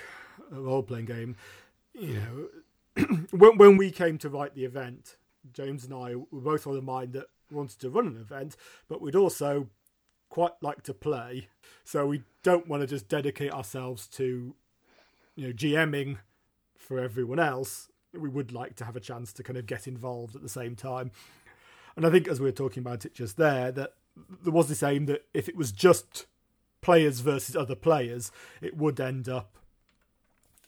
[0.52, 1.36] a role playing game.
[1.93, 2.21] You
[2.95, 5.17] know, when when we came to write the event,
[5.52, 8.56] James and I were both on the mind that wanted to run an event,
[8.88, 9.67] but we'd also
[10.30, 11.50] quite like to play.
[11.84, 14.56] So we don't want to just dedicate ourselves to,
[15.36, 16.19] you know, GMing
[16.78, 20.36] for everyone else we would like to have a chance to kind of get involved
[20.36, 21.12] at the same time.
[21.95, 23.93] And I think, as we were talking about it just there, that
[24.43, 26.26] there was this aim that if it was just
[26.82, 29.58] players versus other players, it would end up,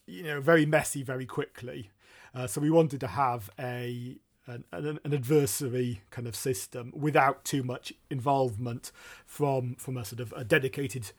[0.06, 1.90] you know, very messy very quickly.
[2.36, 7.46] Uh, so we wanted to have a an, an, an, adversary kind of system without
[7.46, 8.92] too much involvement
[9.26, 11.12] from from a sort of a dedicated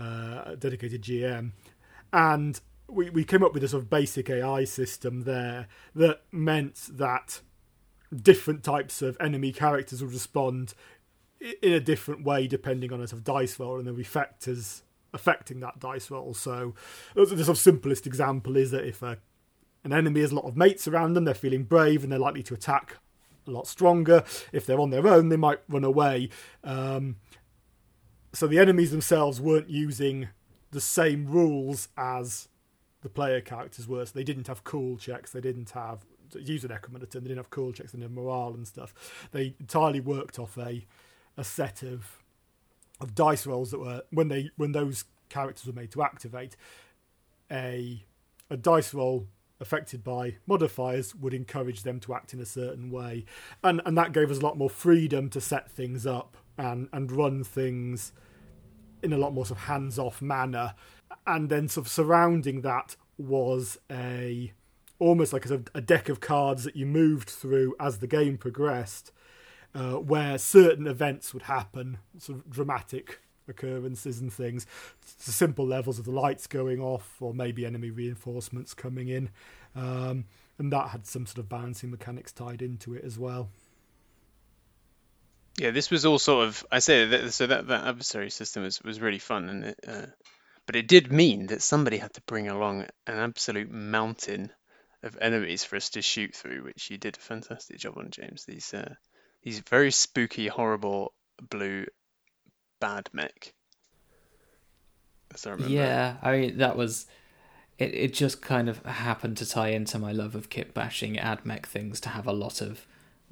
[0.00, 1.52] uh, dedicated GM,
[2.12, 2.60] and
[2.92, 7.40] we, we came up with a sort of basic AI system there that meant that
[8.14, 10.74] different types of enemy characters would respond
[11.62, 14.82] in a different way depending on a sort of dice roll and the factors
[15.14, 16.34] affecting that dice roll.
[16.34, 16.74] So
[17.14, 19.18] the sort of simplest example is that if a,
[19.84, 22.42] an enemy has a lot of mates around them, they're feeling brave and they're likely
[22.44, 22.98] to attack
[23.46, 24.24] a lot stronger.
[24.52, 26.30] If they're on their own, they might run away.
[26.62, 27.16] Um,
[28.32, 30.28] so the enemies themselves weren't using
[30.70, 32.48] the same rules as
[33.02, 34.06] the player characters were.
[34.06, 35.32] So they didn't have cool checks.
[35.32, 37.10] They didn't have use an Necromunda.
[37.10, 38.94] They didn't have cool checks and their morale and stuff.
[39.32, 40.86] They entirely worked off a
[41.36, 42.18] a set of
[43.00, 46.56] of dice rolls that were when they when those characters were made to activate
[47.50, 48.04] a
[48.50, 49.26] a dice roll
[49.60, 53.24] affected by modifiers would encourage them to act in a certain way
[53.64, 57.10] and and that gave us a lot more freedom to set things up and and
[57.10, 58.12] run things
[59.02, 60.74] in a lot more sort of hands off manner
[61.26, 64.52] and then sort of surrounding that was a
[64.98, 69.10] almost like a, a deck of cards that you moved through as the game progressed,
[69.74, 74.66] uh, where certain events would happen, sort of dramatic occurrences and things,
[75.04, 79.28] simple levels of the lights going off, or maybe enemy reinforcements coming in,
[79.74, 80.24] um,
[80.58, 83.48] and that had some sort of balancing mechanics tied into it as well.
[85.58, 86.64] Yeah, this was all sort of.
[86.70, 90.06] I say that so that that adversary system was was really fun, and it, uh,
[90.66, 94.52] but it did mean that somebody had to bring along an absolute mountain
[95.02, 98.44] of enemies for us to shoot through, which you did a fantastic job on, James.
[98.44, 98.94] These uh,
[99.42, 101.12] these very spooky, horrible
[101.50, 101.86] blue
[102.80, 103.54] bad mech.
[105.46, 105.72] I remember.
[105.72, 107.06] Yeah, I mean that was
[107.78, 107.94] it.
[107.94, 111.66] It just kind of happened to tie into my love of kit bashing ad mech
[111.66, 112.86] things to have a lot of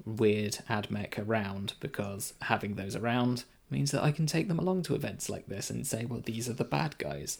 [0.04, 4.82] weird ad mech around because having those around means that I can take them along
[4.84, 7.38] to events like this and say, well, these are the bad guys.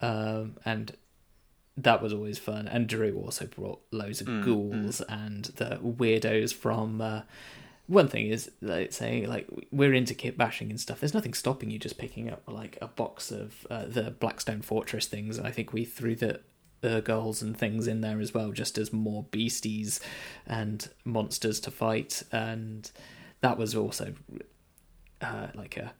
[0.00, 0.96] Um, and
[1.76, 2.68] that was always fun.
[2.68, 7.00] And Drew also brought loads of Mm, ghouls and the weirdos from.
[7.00, 7.22] Uh,
[7.86, 11.00] one thing is, like saying like we're into kit bashing and stuff.
[11.00, 15.06] There's nothing stopping you just picking up like a box of uh, the Blackstone Fortress
[15.06, 15.38] things.
[15.38, 16.40] And I think we threw the
[16.84, 20.00] Ur-Ghuls and things in there as well, just as more beasties
[20.46, 22.22] and monsters to fight.
[22.30, 22.88] And
[23.40, 24.14] that was also
[25.20, 25.92] uh, like a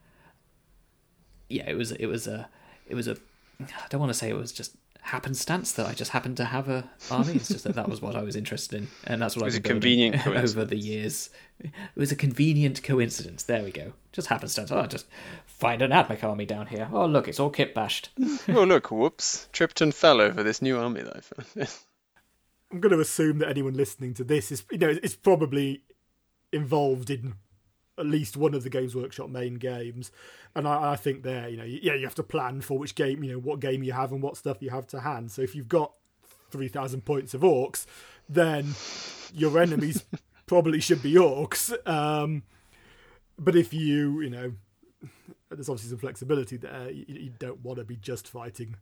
[1.48, 2.48] yeah, it was it was a
[2.86, 3.16] it was a
[3.60, 6.68] I don't want to say it was just happenstance that I just happened to have
[6.68, 7.34] a army.
[7.34, 9.56] It's just that that was what I was interested in, and that's what It was
[9.56, 11.30] I've a convenient over the years.
[11.58, 13.42] It was a convenient coincidence.
[13.42, 13.92] There we go.
[14.12, 14.70] Just happenstance.
[14.70, 15.06] Oh, just
[15.46, 16.88] find an Admech army down here.
[16.92, 18.10] Oh, look, it's all kit bashed.
[18.48, 19.48] oh look, whoops!
[19.52, 21.68] Tripped and fell over this new army that I found.
[22.72, 25.82] I'm going to assume that anyone listening to this is, you know, is probably
[26.52, 27.34] involved in
[27.98, 30.10] at least one of the Games Workshop main games,
[30.54, 33.22] and I, I think there, you know, yeah, you have to plan for which game,
[33.22, 35.30] you know, what game you have and what stuff you have to hand.
[35.30, 35.92] So if you've got
[36.50, 37.86] three thousand points of orcs,
[38.28, 38.74] then
[39.32, 40.04] your enemies
[40.46, 41.74] probably should be orcs.
[41.88, 42.42] Um,
[43.38, 44.52] but if you, you know,
[45.50, 46.90] there's obviously some flexibility there.
[46.90, 48.76] You, you don't want to be just fighting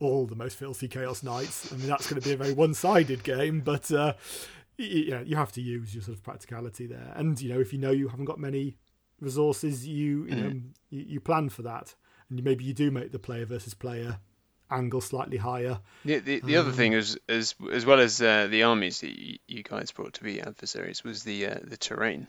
[0.00, 1.72] all the most filthy chaos knights.
[1.72, 4.14] I mean, that's going to be a very one-sided game, but uh,
[4.76, 7.12] you, know, you have to use your sort of practicality there.
[7.14, 8.76] And you know, if you know you haven't got many
[9.20, 10.48] resources, you you know
[10.90, 11.94] you, you plan for that,
[12.28, 14.18] and maybe you do make the player versus player
[14.70, 15.78] angle slightly higher.
[16.04, 19.38] The, the, the other thing is, as as well as uh, the armies that you,
[19.46, 22.26] you guys brought to be adversaries was the uh, the terrain.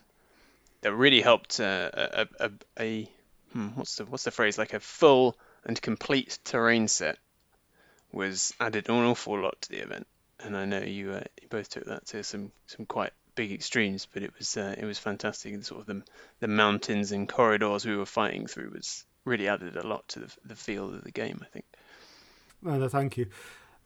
[0.81, 3.11] That really helped uh, a, a, a
[3.53, 4.57] hmm, what's the what's the phrase?
[4.57, 7.17] Like a full and complete terrain set
[8.11, 10.07] was added an awful lot to the event,
[10.45, 14.07] and I know you, uh, you both took that to some some quite big extremes,
[14.11, 15.53] but it was uh, it was fantastic.
[15.53, 16.03] And sort of the
[16.39, 20.31] the mountains and corridors we were fighting through was really added a lot to the
[20.45, 21.39] the feel of the game.
[21.41, 21.65] I think.
[22.61, 23.27] No, no, thank you.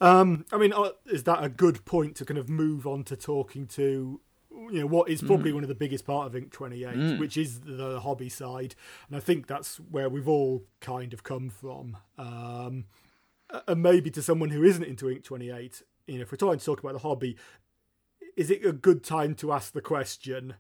[0.02, 3.18] Um, I mean, uh, is that a good point to kind of move on to
[3.18, 7.20] talking to, you know, what is probably one of the biggest part of Ink 28,
[7.20, 8.76] which is the hobby side,
[9.08, 11.98] and I think that's where we've all kind of come from.
[12.18, 12.86] Um,
[13.68, 16.66] and maybe to someone who isn't into Ink 28, you know, if we're trying to
[16.66, 17.38] talk about the hobby,
[18.36, 20.56] is it a good time to ask the question,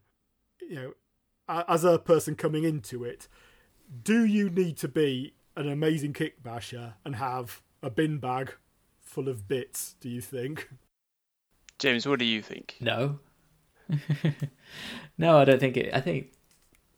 [0.61, 0.93] you know,
[1.67, 3.27] as a person coming into it,
[4.03, 8.53] do you need to be an amazing kit basher and have a bin bag
[9.01, 10.69] full of bits, do you think?
[11.79, 12.75] James, what do you think?
[12.79, 13.19] No.
[15.17, 15.93] no, I don't think it.
[15.93, 16.33] I think.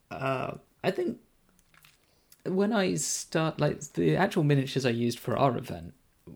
[0.09, 1.19] Uh, I think
[2.45, 5.93] when I start, like the actual miniatures I used for our event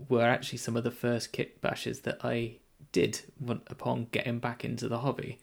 [0.10, 2.58] were actually some of the first kit bashes that I
[2.92, 3.22] did
[3.68, 5.40] upon getting back into the hobby.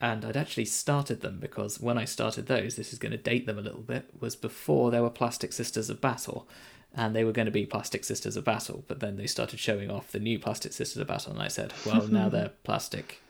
[0.00, 3.46] And I'd actually started them because when I started those, this is going to date
[3.46, 6.48] them a little bit, was before there were Plastic Sisters of Battle.
[6.94, 9.90] And they were going to be Plastic Sisters of Battle, but then they started showing
[9.90, 13.20] off the new Plastic Sisters of Battle, and I said, well, now they're Plastic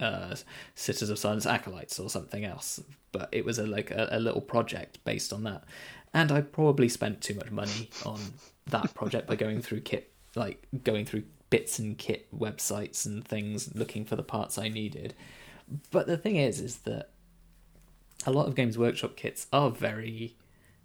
[0.00, 0.36] uh,
[0.74, 2.80] Sisters of Silence Acolytes or something else.
[3.12, 5.64] But it was a like a, a little project based on that,
[6.14, 8.20] and I probably spent too much money on
[8.66, 13.74] that project by going through kit, like going through bits and kit websites and things,
[13.74, 15.14] looking for the parts I needed.
[15.90, 17.10] But the thing is, is that
[18.24, 20.36] a lot of Games Workshop kits are very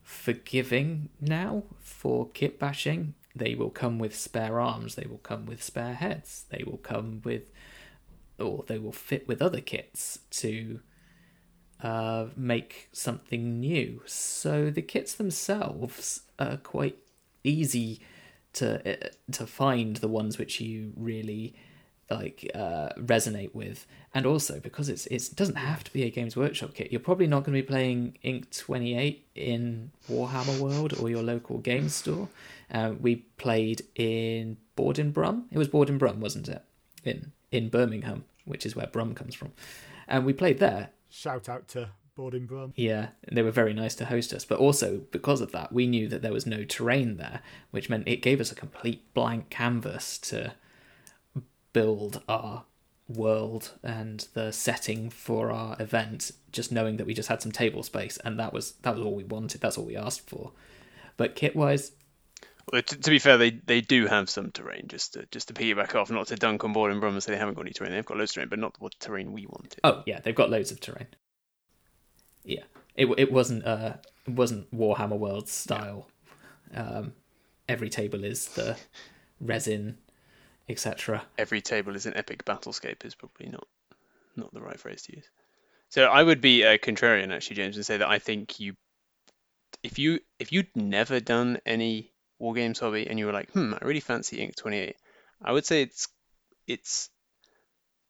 [0.01, 3.13] forgiving now for kit bashing.
[3.35, 7.21] They will come with spare arms, they will come with spare heads, they will come
[7.23, 7.51] with,
[8.39, 10.79] or they will fit with other kits to
[11.81, 14.01] uh, make something new.
[14.05, 16.97] So the kits themselves are quite
[17.43, 18.01] easy
[18.53, 21.55] to uh, to find the ones which you really
[22.09, 26.35] like uh, resonate with, and also because it's it doesn't have to be a Games
[26.35, 26.91] Workshop kit.
[26.91, 31.23] You're probably not going to be playing Ink Twenty Eight in Warhammer World or your
[31.23, 32.27] local game store.
[32.71, 35.45] Uh, we played in Borden Brum.
[35.51, 36.63] It was Borden Brum, wasn't it?
[37.03, 39.53] In in Birmingham, which is where Brum comes from,
[40.07, 40.89] and we played there.
[41.09, 42.73] Shout out to Boarding Brum.
[42.75, 44.45] Yeah, they were very nice to host us.
[44.45, 47.41] But also, because of that, we knew that there was no terrain there,
[47.71, 50.53] which meant it gave us a complete blank canvas to
[51.73, 52.65] build our
[53.07, 57.81] world and the setting for our event just knowing that we just had some table
[57.81, 60.51] space and that was that was all we wanted that's all we asked for
[61.17, 61.91] but kit wise
[62.71, 64.85] Well, to, to be fair, they, they do have some terrain.
[64.87, 67.31] Just to just to piggyback off, not to dunk on board and Brum and say
[67.31, 67.91] they haven't got any terrain.
[67.93, 69.79] They've got loads of terrain, but not what terrain we wanted.
[69.83, 71.07] oh yeah they've got loads of terrain
[72.43, 72.63] yeah
[72.95, 73.93] it it wasn't uh
[74.27, 76.07] it wasn't warhammer world style
[76.75, 77.13] um
[77.67, 78.77] every table is the
[79.41, 79.97] resin
[80.67, 83.67] etc Every table is an epic battlescape is probably not
[84.35, 85.25] not the right phrase to use.
[85.89, 88.75] So I would be a contrarian actually, James, and say that I think you,
[89.83, 93.73] if you if you'd never done any war games hobby and you were like, hmm,
[93.73, 94.95] I really fancy Ink 28,
[95.41, 96.07] I would say it's
[96.67, 97.09] it's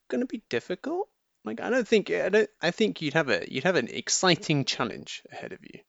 [0.09, 1.07] to be difficult.
[1.45, 4.65] Like I don't think I don't I think you'd have a you'd have an exciting
[4.65, 5.79] challenge ahead of you.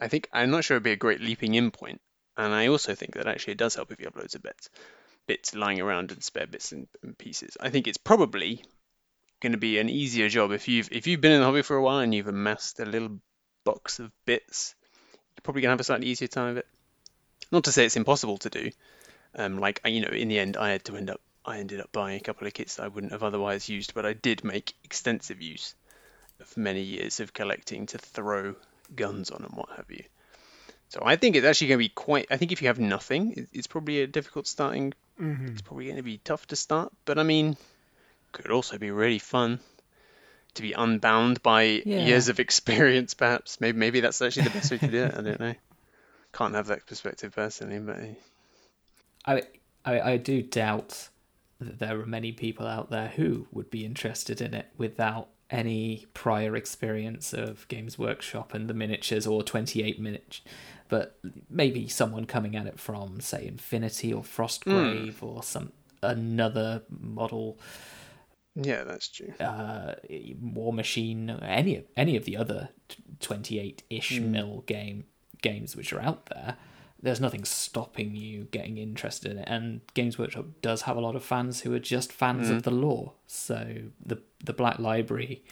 [0.00, 2.00] I think I'm not sure it'd be a great leaping in point,
[2.36, 4.68] and I also think that actually it does help if you have loads of bits
[5.26, 7.56] bits lying around and spare bits and, and pieces.
[7.60, 8.62] I think it's probably
[9.40, 11.76] going to be an easier job if you've if you've been in the hobby for
[11.76, 13.18] a while and you've amassed a little
[13.64, 14.74] box of bits.
[15.12, 16.66] You're probably to have a slightly easier time of it.
[17.52, 18.70] Not to say it's impossible to do.
[19.34, 21.92] Um, like you know, in the end, I had to end up I ended up
[21.92, 24.74] buying a couple of kits that I wouldn't have otherwise used, but I did make
[24.82, 25.74] extensive use
[26.40, 28.54] of many years of collecting to throw
[28.94, 30.02] guns on and what have you.
[30.88, 32.26] So I think it's actually going to be quite.
[32.30, 34.92] I think if you have nothing, it's probably a difficult starting.
[35.20, 35.46] Mm-hmm.
[35.48, 37.56] It's probably going to be tough to start, but I mean,
[38.32, 39.60] could also be really fun
[40.54, 42.06] to be unbound by Yeah.
[42.06, 43.14] years of experience.
[43.14, 45.14] Perhaps maybe maybe that's actually the best way to do it.
[45.14, 45.54] I don't know.
[46.36, 47.96] Can't have that perspective personally, but
[49.24, 49.42] I,
[49.84, 51.08] I I do doubt
[51.60, 56.06] that there are many people out there who would be interested in it without any
[56.12, 60.42] prior experience of Games Workshop and the miniatures or 28 minutes.
[60.88, 61.18] But
[61.48, 65.72] maybe someone coming at it from, say, Infinity or Frostgrave or some
[66.02, 67.58] another model,
[68.54, 69.32] yeah, that's true.
[69.40, 69.94] uh,
[70.40, 72.68] War Machine, any any of the other
[73.20, 74.32] 28 ish Hmm.
[74.32, 75.04] mil game
[75.48, 76.56] games which are out there.
[77.02, 81.14] There's nothing stopping you getting interested in it, and Games Workshop does have a lot
[81.14, 82.54] of fans who are just fans Hmm.
[82.56, 83.12] of the lore.
[83.26, 83.58] So
[84.10, 84.18] the
[84.48, 85.42] the Black Library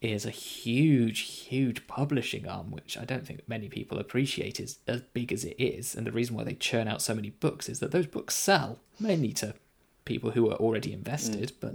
[0.00, 5.00] is a huge, huge publishing arm, which I don't think many people appreciate is as
[5.18, 5.94] big as it is.
[5.94, 8.78] And the reason why they churn out so many books is that those books sell
[8.98, 9.48] mainly to
[10.06, 11.72] people who are already invested, but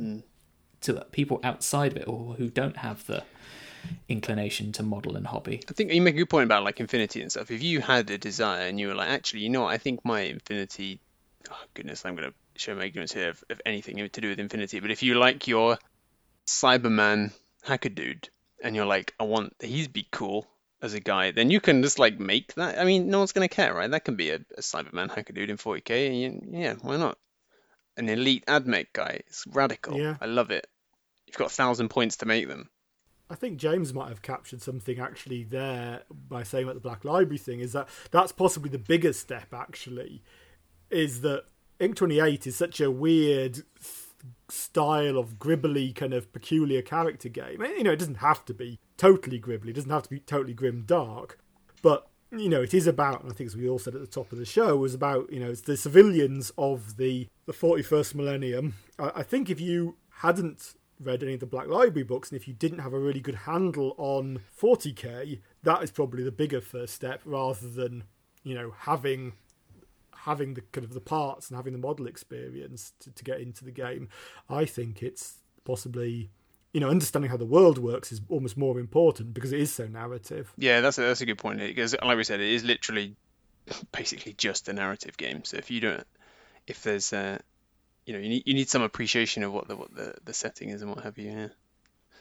[0.81, 3.23] to people outside of it or who don't have the
[4.07, 5.61] inclination to model and hobby.
[5.69, 7.51] I think you make a good point about like Infinity and stuff.
[7.51, 10.03] If you had a desire and you were like, actually, you know what, I think
[10.03, 10.99] my Infinity,
[11.51, 14.39] oh, goodness, I'm going to show my ignorance here of, of anything to do with
[14.39, 14.79] Infinity.
[14.79, 15.77] But if you like your
[16.47, 17.33] Cyberman
[17.63, 18.29] hacker dude
[18.63, 20.47] and you're like, I want, he'd be cool
[20.81, 22.79] as a guy, then you can just like make that.
[22.79, 23.89] I mean, no one's going to care, right?
[23.89, 26.07] That can be a, a Cyberman hacker dude in 40k.
[26.07, 27.17] And you, yeah, why not?
[27.97, 29.21] An elite admech guy.
[29.27, 29.97] It's radical.
[29.97, 30.17] Yeah.
[30.19, 30.67] I love it.
[31.27, 32.69] You've got a thousand points to make them.
[33.29, 37.37] I think James might have captured something actually there by saying about the Black Library
[37.37, 40.21] thing is that that's possibly the biggest step actually
[40.91, 41.45] is that
[41.79, 43.63] Ink 28 is such a weird
[44.49, 47.61] style of gribbly kind of peculiar character game.
[47.61, 50.53] You know, it doesn't have to be totally gribbly, it doesn't have to be totally
[50.53, 51.39] grim dark,
[51.81, 54.07] but you know, it is about, and I think as we all said at the
[54.07, 58.15] top of the show, was about, you know, it's the civilians of the, the 41st
[58.15, 58.75] millennium.
[58.99, 62.47] I, I think if you hadn't read any of the Black Library books, and if
[62.47, 66.93] you didn't have a really good handle on 40k, that is probably the bigger first
[66.93, 68.03] step rather than,
[68.43, 69.33] you know, having
[70.25, 73.63] having the kind of the parts and having the model experience to, to get into
[73.63, 74.09] the game.
[74.49, 75.35] I think it's
[75.65, 76.31] possibly
[76.75, 79.87] you know, understanding how the world works is almost more important because it is so
[79.87, 80.51] narrative.
[80.57, 83.15] Yeah, that's a, that's a good point because, like we said, it is literally
[83.93, 85.45] basically just a narrative game.
[85.45, 86.05] So if you don't,
[86.67, 87.37] if there's, uh,
[88.05, 90.69] you know, you need you need some appreciation of what the what the, the setting
[90.69, 91.31] is and what have you.
[91.31, 91.47] Yeah.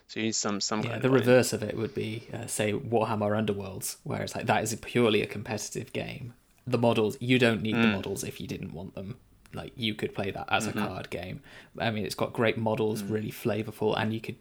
[0.09, 2.73] So you need some some Yeah, the of reverse of it would be, uh, say,
[2.73, 6.35] Warhammer Underworlds, where it's like that is a purely a competitive game.
[6.67, 7.83] The models, you don't need Hmm.
[7.83, 9.17] the models if you didn't want them.
[9.53, 10.79] Like you could play that as Mm-hmm.
[10.79, 11.43] a card game.
[11.79, 13.13] I mean, it's got great models, Hmm.
[13.13, 14.37] really flavorful, and you could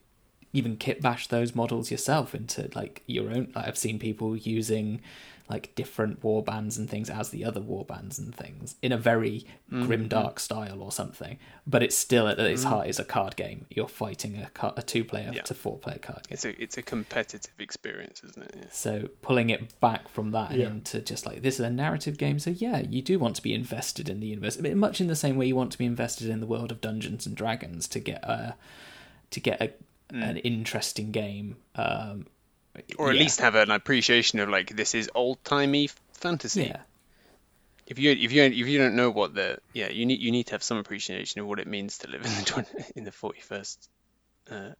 [0.54, 3.52] even kit bash those models yourself into like your own.
[3.56, 5.02] Like, I've seen people using
[5.50, 8.98] like different war bands and things as the other war bands and things in a
[8.98, 9.86] very Mm-hmm.
[9.88, 11.40] grim dark style or something.
[11.66, 13.66] But it's still at its heart is a card game.
[13.72, 15.42] You're fighting a, car- a two player Yeah.
[15.44, 16.34] to four player card game.
[16.36, 18.56] It's a it's a competitive experience, isn't it?
[18.56, 18.66] Yeah.
[18.72, 20.68] So pulling it back from that Yeah.
[20.68, 22.38] into just like this is a narrative game.
[22.38, 25.16] So yeah, you do want to be invested in the universe, but much in the
[25.16, 28.00] same way you want to be invested in the world of Dungeons and Dragons to
[28.00, 28.56] get a
[29.32, 29.72] to get a,
[30.16, 31.56] an interesting game.
[31.76, 32.28] Um,
[32.98, 33.22] Or at yeah.
[33.24, 36.64] least have an appreciation of like this is old timey fantasy.
[36.64, 36.82] yeah,
[37.86, 40.46] If you if you if you don't know what the yeah you need you need
[40.48, 43.12] to have some appreciation of what it means to live in the 20, in the
[43.12, 43.90] forty first
[44.50, 44.72] uh,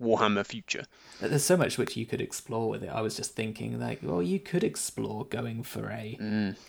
[0.00, 0.84] Warhammer future.
[1.20, 2.88] there's so much which you could explore with it.
[2.90, 6.18] I was just thinking like, well, you could explore going for a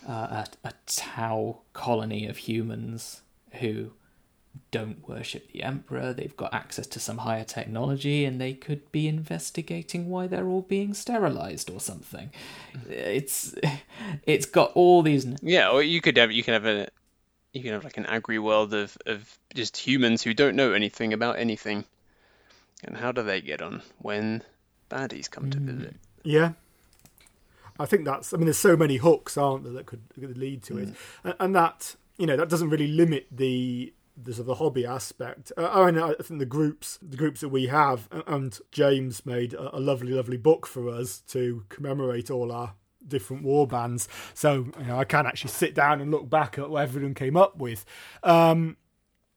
[0.07, 3.21] uh, a, a Tau colony of humans
[3.59, 3.91] who
[4.71, 9.07] don't worship the emperor they've got access to some higher technology and they could be
[9.07, 12.31] investigating why they're all being sterilized or something
[12.87, 13.55] it's
[14.25, 16.87] it's got all these Yeah, or you could have you could have a
[17.53, 21.13] you could have like an agri world of of just humans who don't know anything
[21.13, 21.85] about anything,
[22.83, 24.43] And how do they get on when
[24.89, 25.65] baddies come to hmm.
[25.67, 25.95] visit?
[26.23, 26.53] Yeah.
[27.79, 28.33] I think that's.
[28.33, 31.27] I mean, there's so many hooks, aren't there, that could, could lead to it, hmm.
[31.27, 34.85] and, and that you know that doesn't really limit the the sort of the hobby
[34.85, 35.51] aspect.
[35.57, 39.53] Uh, I mean, I think the groups, the groups that we have, and James made
[39.53, 42.75] a, a lovely, lovely book for us to commemorate all our
[43.07, 44.07] different war bands.
[44.33, 47.35] So you know, I can actually sit down and look back at what everyone came
[47.37, 47.85] up with.
[48.23, 48.77] Um,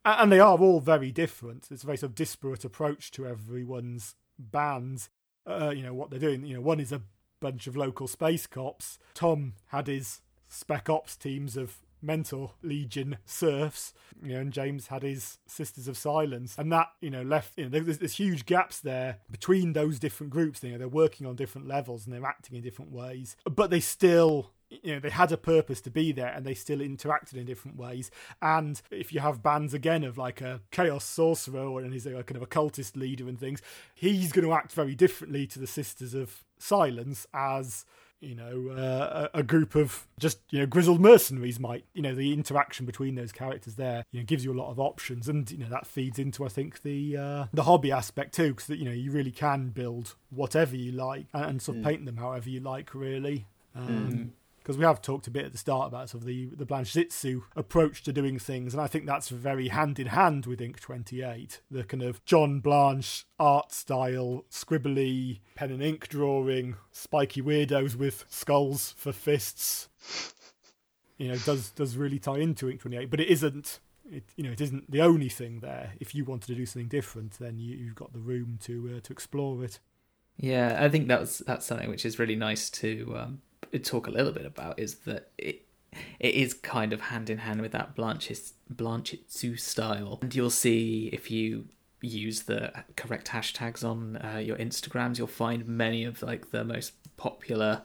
[0.04, 1.66] and they are all very different.
[1.70, 5.10] It's a very sort of disparate approach to everyone's bands.
[5.46, 6.44] Uh, you know what they're doing.
[6.46, 7.02] You know, one is a
[7.40, 8.98] bunch of local space cops.
[9.14, 13.92] Tom had his spec ops teams of mentor legion serfs.
[14.22, 16.56] You know and james had his sisters of silence.
[16.58, 20.32] And that you know left you know there's, there's huge gaps there between those different
[20.32, 20.62] groups.
[20.62, 23.36] You know they're working on different levels and they're acting in different ways.
[23.44, 26.78] But they still you know they had a purpose to be there and they still
[26.78, 28.10] interacted in different ways.
[28.40, 32.36] And if you have bands again of like a chaos sorcerer and he's a kind
[32.36, 33.62] of a cultist leader and things
[33.94, 37.84] he's going to act very differently to the sisters of silence as
[38.20, 41.84] you know, uh, a, a group of just you know grizzled mercenaries might.
[41.94, 44.80] You know, the interaction between those characters there, you know, gives you a lot of
[44.80, 48.54] options, and you know that feeds into I think the uh, the hobby aspect too,
[48.54, 52.06] because you know you really can build whatever you like and, and sort of paint
[52.06, 53.46] them however you like, really.
[53.74, 54.32] Um,
[54.66, 57.42] because we have talked a bit at the start about sort of the the Blanchitsu
[57.54, 61.22] approach to doing things, and I think that's very hand in hand with Ink Twenty
[61.22, 61.60] Eight.
[61.70, 68.24] The kind of John Blanche art style, scribbly pen and ink drawing, spiky weirdos with
[68.28, 69.88] skulls for fists.
[71.16, 73.78] You know, does does really tie into Ink Twenty Eight, but it isn't.
[74.10, 75.92] It, you know, it isn't the only thing there.
[76.00, 79.00] If you wanted to do something different, then you, you've got the room to uh,
[79.00, 79.78] to explore it.
[80.36, 83.42] Yeah, I think that's that's something which is really nice to um,
[83.84, 84.78] talk a little bit about.
[84.78, 85.62] Is that it?
[86.20, 91.08] It is kind of hand in hand with that Blanchis Blanchitsu style, and you'll see
[91.12, 91.68] if you
[92.02, 96.92] use the correct hashtags on uh, your Instagrams, you'll find many of like the most
[97.16, 97.82] popular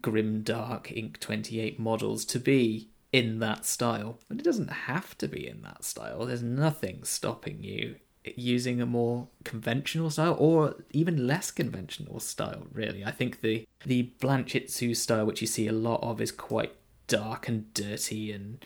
[0.00, 5.26] grim dark ink 28 models to be in that style but it doesn't have to
[5.26, 11.26] be in that style there's nothing stopping you using a more conventional style or even
[11.26, 13.04] less conventional style really.
[13.04, 16.72] I think the the blanchitsu style which you see a lot of is quite
[17.08, 18.64] dark and dirty and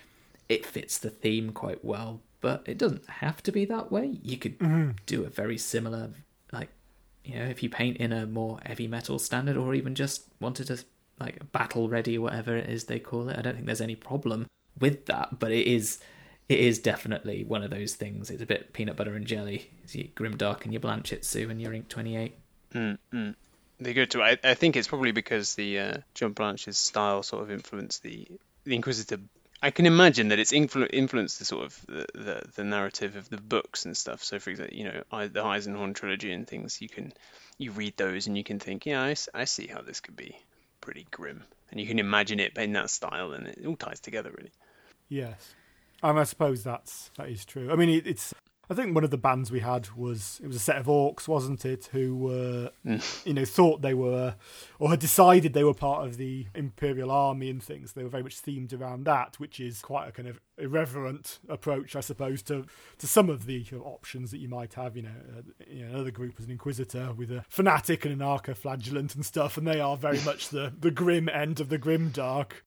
[0.48, 4.18] it fits the theme quite well but it doesn't have to be that way.
[4.22, 4.90] You could mm-hmm.
[5.06, 6.10] do a very similar
[6.52, 6.68] like
[7.24, 10.66] you know if you paint in a more heavy metal standard or even just wanted
[10.66, 10.84] to
[11.18, 13.38] like battle ready whatever it is they call it.
[13.38, 14.46] I don't think there's any problem
[14.78, 15.98] with that but it is
[16.48, 19.94] it is definitely one of those things it's a bit peanut butter and jelly it's
[19.94, 22.34] your grimdark and your blanchitsu and your ink 28
[22.76, 23.34] Mm-mm.
[23.78, 24.22] They go to.
[24.22, 28.26] I, I think it's probably because the uh, John Blanche's style sort of influenced the
[28.64, 29.18] the Inquisitor.
[29.62, 33.28] I can imagine that it's influ- influenced the sort of the, the, the narrative of
[33.30, 34.22] the books and stuff.
[34.22, 36.80] So, for example, you know, I, the Eisenhorn trilogy and things.
[36.80, 37.12] You can
[37.58, 40.36] you read those and you can think, yeah, I see how this could be
[40.80, 44.30] pretty grim, and you can imagine it in that style, and it all ties together
[44.36, 44.52] really.
[45.08, 45.54] Yes,
[46.10, 47.70] um, I suppose that's that is true.
[47.70, 48.32] I mean, it, it's.
[48.68, 51.28] I think one of the bands we had was it was a set of orcs,
[51.28, 51.88] wasn't it?
[51.92, 52.70] Who were,
[53.24, 54.34] you know, thought they were,
[54.80, 57.92] or had decided they were part of the Imperial Army and things.
[57.92, 61.94] They were very much themed around that, which is quite a kind of irreverent approach,
[61.94, 62.66] I suppose, to
[62.98, 64.96] to some of the options that you might have.
[64.96, 68.22] You know, uh, you know another group was an Inquisitor with a fanatic and an
[68.22, 72.10] Arco-flagellant and stuff, and they are very much the the grim end of the grim
[72.10, 72.64] dark.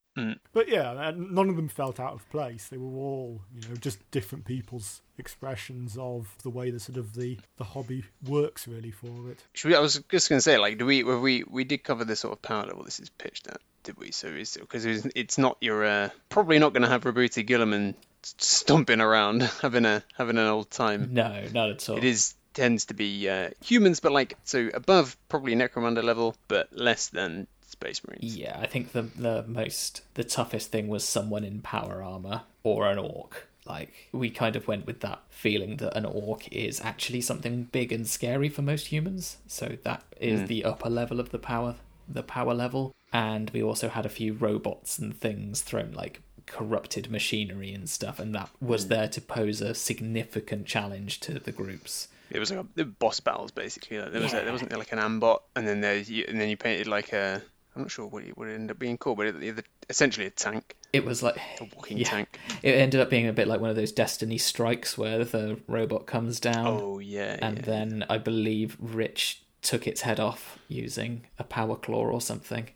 [0.53, 2.67] But yeah, none of them felt out of place.
[2.67, 7.13] They were all, you know, just different people's expressions of the way the sort of
[7.15, 9.43] the, the hobby works really for it.
[9.53, 11.83] Should we, I was just going to say, like, do we, were we, we did
[11.83, 14.11] cover the sort of power level this is pitched at, did we?
[14.11, 17.95] So it's because it's, it's not your, uh, probably not going to have Roboute Guilliman
[18.23, 21.13] stomping around having a having an old time.
[21.13, 25.15] no not at all It is tends to be uh, humans, but like so above
[25.29, 28.35] probably Necromunda level, but less than Space Marines.
[28.35, 32.87] Yeah, I think the the most the toughest thing was someone in power armor or
[32.87, 33.47] an orc.
[33.65, 37.91] Like we kind of went with that feeling that an orc is actually something big
[37.91, 39.37] and scary for most humans.
[39.47, 40.45] So that is hmm.
[40.47, 41.75] the upper level of the power
[42.07, 42.93] the power level.
[43.13, 48.19] And we also had a few robots and things thrown like corrupted machinery and stuff,
[48.19, 48.89] and that was hmm.
[48.89, 52.07] there to pose a significant challenge to the groups.
[52.31, 53.97] It was like a, the boss battles basically.
[53.97, 54.43] There was a, Yeah.
[54.43, 57.41] there wasn't like an ambot, and then there you, and then you painted like a
[57.79, 60.29] I'm not sure what it, would end up being called, but it, it, essentially a
[60.31, 62.09] tank, It was like a walking Yeah.
[62.09, 62.37] tank.
[62.61, 66.05] It ended up being a bit like one of those Destiny strikes where the robot
[66.05, 67.63] comes down, Oh yeah, and yeah.
[67.65, 72.67] then I believe Rich took its head off using a power claw or something.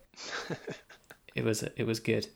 [1.36, 2.28] it was it was good,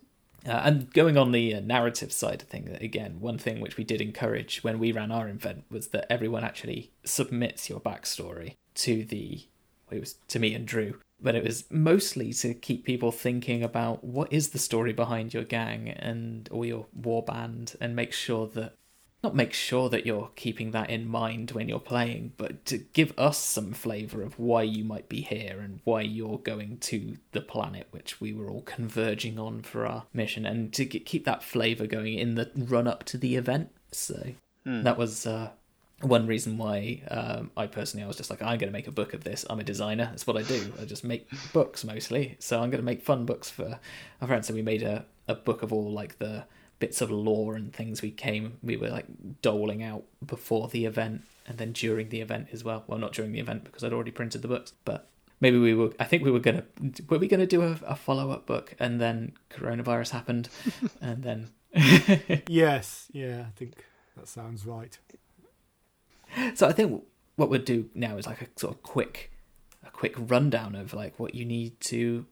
[0.45, 3.84] Uh, and going on the uh, narrative side of things, again, one thing which we
[3.86, 9.05] did encourage when we ran our event was that everyone actually submits your backstory to
[9.05, 9.41] the,
[9.89, 14.03] it was to me and Drew, but it was mostly to keep people thinking about
[14.03, 18.47] what is the story behind your gang and or your war band, and make sure
[18.47, 18.74] that
[19.24, 23.11] not make sure that you're keeping that in mind when you're playing, but to give
[23.18, 27.41] us some flavour of why you might be here and why you're going to the
[27.41, 31.88] planet which we were all converging on for our mission, and to keep that flavour
[31.88, 33.72] going in the run up to the event.
[33.91, 34.84] So Hmm.
[34.84, 35.49] that was uh,
[36.02, 38.91] one reason why um, I personally I was just like I'm going to make a
[38.91, 39.45] book of this.
[39.50, 40.06] I'm a designer.
[40.06, 40.74] That's what I do.
[40.80, 42.36] I just make books mostly.
[42.39, 43.80] So I'm going to make fun books for
[44.22, 44.48] our friends.
[44.48, 46.45] So we made a, a book of all like the
[46.80, 49.08] bits of lore and things we came we were like
[49.41, 52.84] doling out before the event and then during the event as well.
[52.88, 55.93] Well, not during the event because I'd already printed the books, but maybe we were.
[56.00, 56.66] I think we were gonna.
[57.10, 60.50] Were we gonna do a, a follow up book and then coronavirus happened,
[61.02, 61.50] and then
[62.48, 63.86] Yes, yeah, I think
[64.16, 64.98] that sounds right.
[66.55, 67.03] So I think
[67.36, 69.32] what we'll do now is like a sort of quick,
[69.86, 72.25] a quick rundown of like what you need to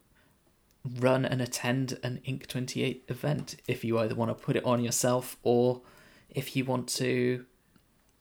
[0.99, 3.55] run and attend an Ink Twenty Eight event.
[3.67, 5.81] If you either want to put it on yourself or
[6.29, 7.45] if you want to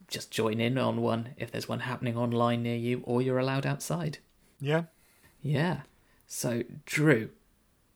[0.08, 3.66] just join in on one, if there's one happening online near you, or you're allowed
[3.66, 4.18] outside.
[4.60, 4.84] Yeah.
[5.42, 5.80] Yeah.
[6.26, 7.30] So Drew,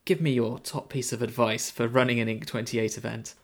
[0.05, 3.35] give me your top piece of advice for running an Ink Twenty Eight event.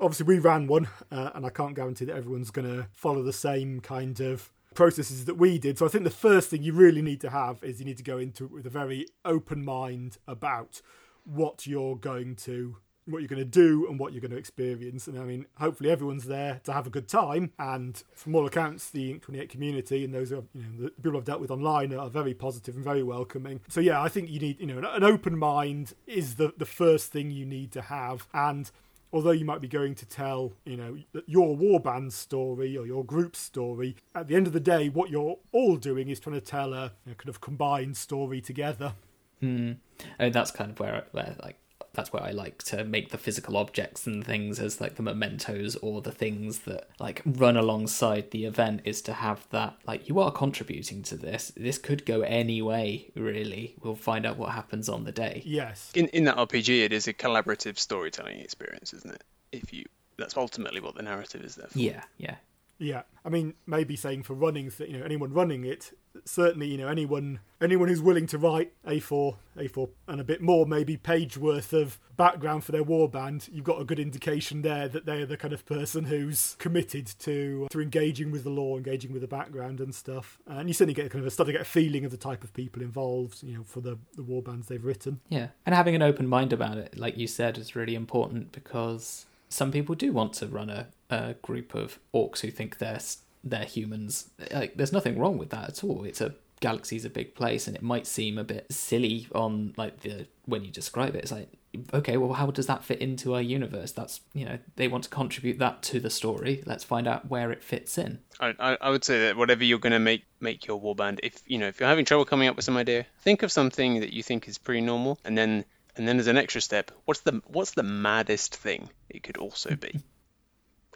[0.00, 3.32] Obviously, we ran one, uh, and I can't guarantee that everyone's going to follow the
[3.32, 5.78] same kind of processes that we did.
[5.78, 8.02] So I think the first thing you really need to have is you need to
[8.02, 10.80] go into it with a very open mind about
[11.24, 12.76] what you're going to
[13.06, 15.08] what you're going to do and what you're going to experience.
[15.08, 17.50] And i mean hopefully everyone's there to have a good time.
[17.58, 21.18] And from all accounts the ink 28 community and those have, you know the people
[21.18, 23.60] i've dealt with online are very positive and very welcoming.
[23.68, 27.10] So yeah i think you need you know an open mind is the the first
[27.10, 28.28] thing you need to have.
[28.32, 28.70] And
[29.12, 30.96] although you might be going to tell, you know,
[31.26, 35.38] your warband story or your group story, at the end of the day, what you're
[35.52, 38.94] all doing is trying to tell a, a kind of combined story together.
[39.40, 39.72] Hmm.
[40.18, 41.59] And that's kind of where, where like
[41.92, 45.76] that's where I like to make the physical objects and things as like the mementos
[45.76, 50.20] or the things that like run alongside the event is to have that like you
[50.20, 51.52] are contributing to this.
[51.56, 53.74] This could go any way, really.
[53.82, 55.42] We'll find out what happens on the day.
[55.44, 55.90] Yes.
[55.94, 59.24] In in that RPG, it is a collaborative storytelling experience, isn't it?
[59.52, 59.84] If you
[60.16, 61.78] that's ultimately what the narrative is there for.
[61.78, 62.36] Yeah, yeah.
[62.78, 65.92] Yeah, I mean, maybe saying for running, you know, anyone running it,
[66.24, 70.66] certainly, you know, anyone anyone who's willing to write A4, A4, and a bit more,
[70.66, 75.04] maybe page worth of background for their warband, you've got a good indication there that
[75.06, 79.12] they are the kind of person who's committed to to engaging with the lore, engaging
[79.12, 80.38] with the background and stuff.
[80.46, 82.44] And you certainly get kind of a, start to get a feeling of the type
[82.44, 85.20] of people involved, you know, for the the warbands they've written.
[85.28, 89.26] Yeah, and having an open mind about it, like you said, is really important because
[89.48, 93.00] some people do want to run a, a group of orcs who think they're
[93.42, 94.30] they're humans.
[94.52, 96.04] Like, there's nothing wrong with that at all.
[96.04, 100.00] It's a galaxy's a big place, and it might seem a bit silly on like
[100.00, 101.22] the when you describe it.
[101.22, 101.48] It's like,
[101.92, 103.92] okay, well, how does that fit into our universe?
[103.92, 106.62] That's you know they want to contribute that to the story.
[106.66, 108.20] Let's find out where it fits in.
[108.40, 111.58] I, I, would say that whatever you're going to make make your warband, if you
[111.58, 114.22] know if you're having trouble coming up with some idea, think of something that you
[114.22, 115.64] think is pretty normal, and then
[115.96, 119.74] and then as an extra step, what's the what's the maddest thing it could also
[119.74, 120.00] be?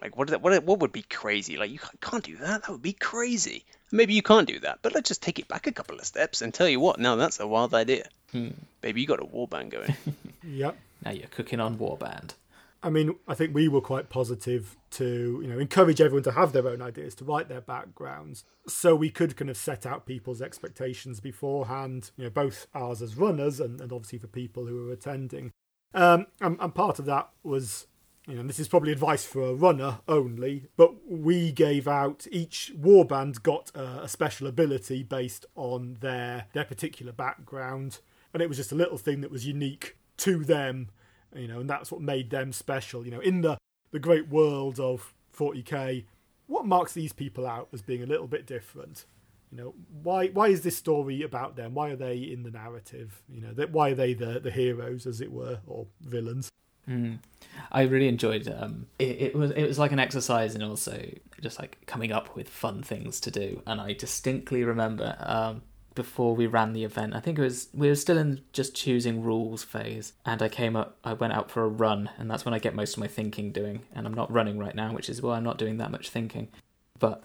[0.02, 1.56] Like what, what what would be crazy?
[1.56, 2.62] Like you can't do that.
[2.62, 3.64] That would be crazy.
[3.92, 6.42] Maybe you can't do that, but let's just take it back a couple of steps
[6.42, 6.98] and tell you what.
[6.98, 8.08] Now that's a wild idea.
[8.32, 8.48] Hmm.
[8.80, 9.94] Baby, you got a warband going.
[10.46, 10.76] Yep.
[11.04, 12.34] Now you're cooking on Warband.
[12.82, 16.52] I mean, I think we were quite positive to, you know, encourage everyone to have
[16.52, 20.42] their own ideas, to write their backgrounds, so we could kind of set out people's
[20.42, 24.92] expectations beforehand, you know, both ours as runners and, and obviously for people who were
[24.92, 25.50] attending.
[25.94, 27.86] Um, and, and part of that was,
[28.26, 32.72] you know, this is probably advice for a runner only, but we gave out each
[32.78, 38.00] warband got a, a special ability based on their their particular background,
[38.32, 40.88] and it was just a little thing that was unique to them
[41.34, 43.04] you know, and that's what made them special.
[43.04, 43.58] You know, in the
[43.90, 46.04] the great world of 40k,
[46.46, 49.04] what marks these people out as being a little bit different?
[49.50, 51.74] You know, why why is this story about them?
[51.74, 53.22] Why are they in the narrative?
[53.28, 56.50] You know, that why are they the the heroes, as it were, or villains?
[56.88, 57.18] Mm.
[57.72, 61.04] I really enjoyed um it, it was it was like an exercise and also
[61.40, 63.62] just like coming up with fun things to do.
[63.66, 65.62] And I distinctly remember um
[65.94, 69.22] before we ran the event I think it was we were still in just choosing
[69.22, 70.12] rules phase.
[70.26, 72.10] And I came up I went out for a run.
[72.18, 73.82] And that's when I get most of my thinking doing.
[73.94, 76.48] And I'm not running right now which is why I'm not doing that much thinking.
[76.98, 77.24] But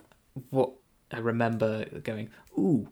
[0.52, 0.72] what
[1.12, 2.90] I remember going ooh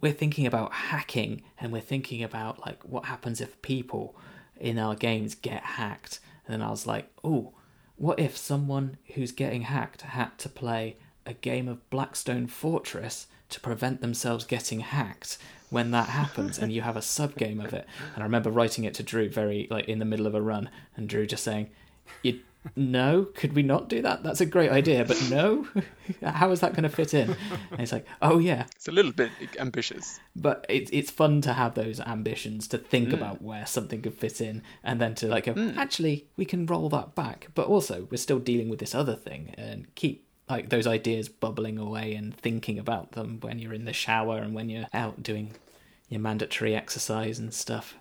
[0.00, 1.42] we're thinking about hacking.
[1.58, 4.16] And we're thinking about like what happens if people
[4.60, 6.20] in our games get hacked.
[6.46, 7.52] And then I was like, oh,
[7.96, 10.96] what if someone who's getting hacked had to play
[11.26, 15.36] a game of Blackstone Fortress to prevent themselves getting hacked
[15.70, 18.84] when that happens and you have a sub game of it and i remember writing
[18.84, 21.68] it to drew very like in the middle of a run and drew just saying
[22.22, 22.40] you
[22.76, 24.22] no could we not do that?
[24.22, 25.66] That's a great idea but no?
[26.24, 27.36] How is that going to fit in?
[27.70, 28.66] And he's like oh yeah.
[28.76, 30.20] It's a little bit ambitious.
[30.36, 33.14] but it's it's fun to have those ambitions to think mm.
[33.14, 35.76] about where something could fit in and then to like go mm.
[35.76, 37.48] actually we can roll that back.
[37.54, 41.78] But also we're still dealing with this other thing and keep like those ideas bubbling
[41.78, 45.52] away and thinking about them when you're in the shower and when you're out doing
[46.08, 47.94] your mandatory exercise and stuff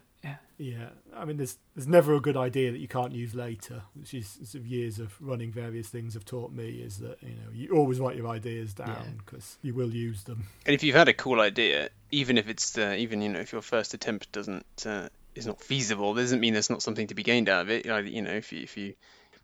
[0.59, 3.83] yeah Yeah, I mean, there's there's never a good idea that you can't use later,
[3.93, 6.81] which is sort of years of running various things have taught me.
[6.81, 10.43] Is that you know you always write your ideas down because you will use them.
[10.65, 13.51] And if you've had a cool idea, even if it's uh, even you know if
[13.51, 17.23] your first attempt doesn't uh, is not feasible, doesn't mean there's not something to be
[17.23, 17.89] gained out of it.
[17.89, 18.93] Either, you know, if you if you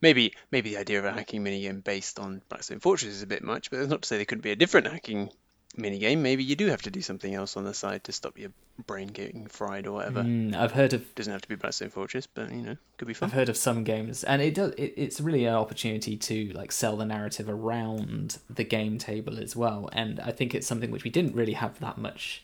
[0.02, 3.44] maybe maybe the idea of a hacking minigame based on Blackstone Fortress is a bit
[3.44, 5.30] much, but that's not to say there couldn't be a different hacking
[5.78, 6.20] minigame.
[6.20, 8.52] Maybe you do have to do something else on the side to stop your
[8.86, 10.24] brain getting fried or whatever.
[10.24, 13.14] Mm, i've heard of Doesn't have to be Blackstone Fortress, but you know, could be
[13.14, 13.28] fun.
[13.28, 14.72] I've heard of some games, and it does.
[14.78, 19.56] It, it's really an opportunity to like sell the narrative around the game table as
[19.56, 19.90] well.
[19.94, 22.44] And I think it's something which we didn't really have that much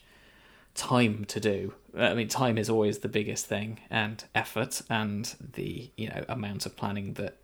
[0.74, 1.74] time to do.
[1.96, 6.66] I mean, time is always the biggest thing, and effort, and the you know amount
[6.66, 7.36] of planning that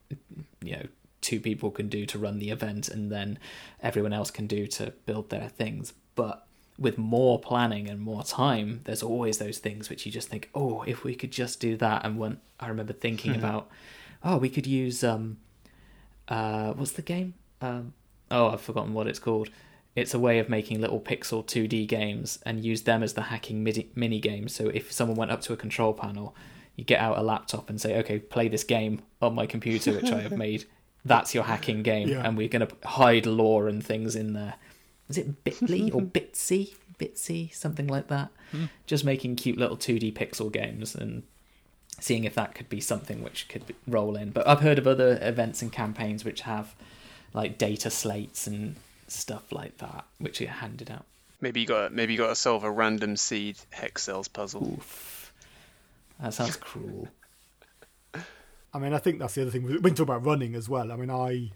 [0.62, 0.86] you know
[1.28, 3.38] two people can do to run the event, and then
[3.82, 5.92] everyone else can do to build their things.
[6.14, 6.46] But
[6.78, 10.84] with more planning and more time, there's always those things which you just think, oh,
[10.86, 12.06] if we could just do that.
[12.06, 13.68] And when I remember thinking about,
[14.24, 15.36] oh, we could use um,
[16.28, 17.34] uh, what's the game?
[17.60, 17.92] Um,
[18.30, 19.50] oh, I've forgotten what it's called.
[19.94, 23.62] It's a way of making little pixel 2D games and use them as the hacking
[23.62, 24.54] midi- mini games.
[24.54, 26.34] So if someone went up to a control panel,
[26.76, 30.12] you get out a laptop and say, okay, play this game on my computer, which
[30.12, 30.64] I have made.
[31.04, 32.22] That's your hacking game, Yeah.
[32.26, 34.54] and we're going to hide lore and things in there.
[35.08, 36.74] Is it Bitly or Bitsy?
[36.98, 38.30] Bitsy, something like that.
[38.50, 38.64] Hmm.
[38.86, 41.22] Just making cute little 2D pixel games and
[42.00, 44.30] seeing if that could be something which could roll in.
[44.30, 46.74] But I've heard of other events and campaigns which have
[47.32, 48.76] like data slates and
[49.06, 51.04] stuff like that, which are handed out.
[51.40, 54.74] Maybe you got maybe you got to solve a random seed hex cells puzzle.
[54.78, 55.32] Oof.
[56.20, 57.08] That sounds cruel.
[58.72, 59.62] I mean, I think that's the other thing.
[59.62, 60.92] We've been talking about running as well.
[60.92, 61.52] I mean, I,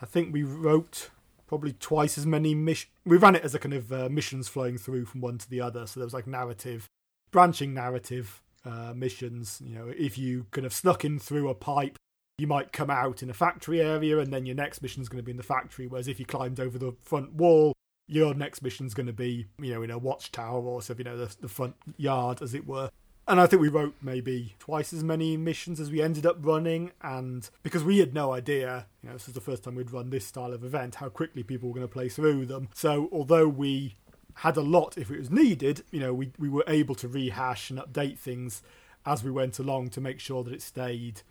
[0.00, 1.10] I think we wrote
[1.46, 2.90] probably twice as many mission.
[3.04, 5.60] We ran it as a kind of uh, missions flowing through from one to the
[5.60, 5.86] other.
[5.86, 6.88] So there was like narrative,
[7.30, 9.60] branching narrative uh, missions.
[9.64, 11.96] You know, if you kind of snuck in through a pipe,
[12.38, 15.22] you might come out in a factory area, and then your next mission is going
[15.22, 15.86] to be in the factory.
[15.86, 17.72] Whereas if you climbed over the front wall,
[18.08, 20.98] your next mission is going to be, you know, in a watchtower or sort of,
[20.98, 22.90] you know, the, the front yard, as it were.
[23.26, 26.92] And I think we wrote maybe twice as many missions as we ended up running.
[27.00, 30.10] And because we had no idea, you know, this was the first time we'd run
[30.10, 32.68] this style of event, how quickly people were going to play through them.
[32.74, 33.96] So although we
[34.38, 37.70] had a lot if it was needed, you know, we, we were able to rehash
[37.70, 38.62] and update things
[39.06, 41.22] as we went along to make sure that it stayed,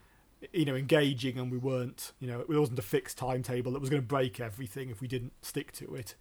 [0.52, 3.89] you know, engaging and we weren't, you know, it wasn't a fixed timetable that was
[3.89, 6.16] going to break everything if we didn't stick to it.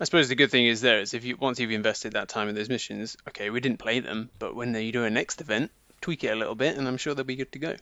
[0.00, 2.48] I suppose the good thing is there is if you once you've invested that time
[2.48, 5.70] in those missions, okay, we didn't play them, but when you do a next event,
[6.00, 7.76] tweak it a little bit, and I'm sure they'll be good to go.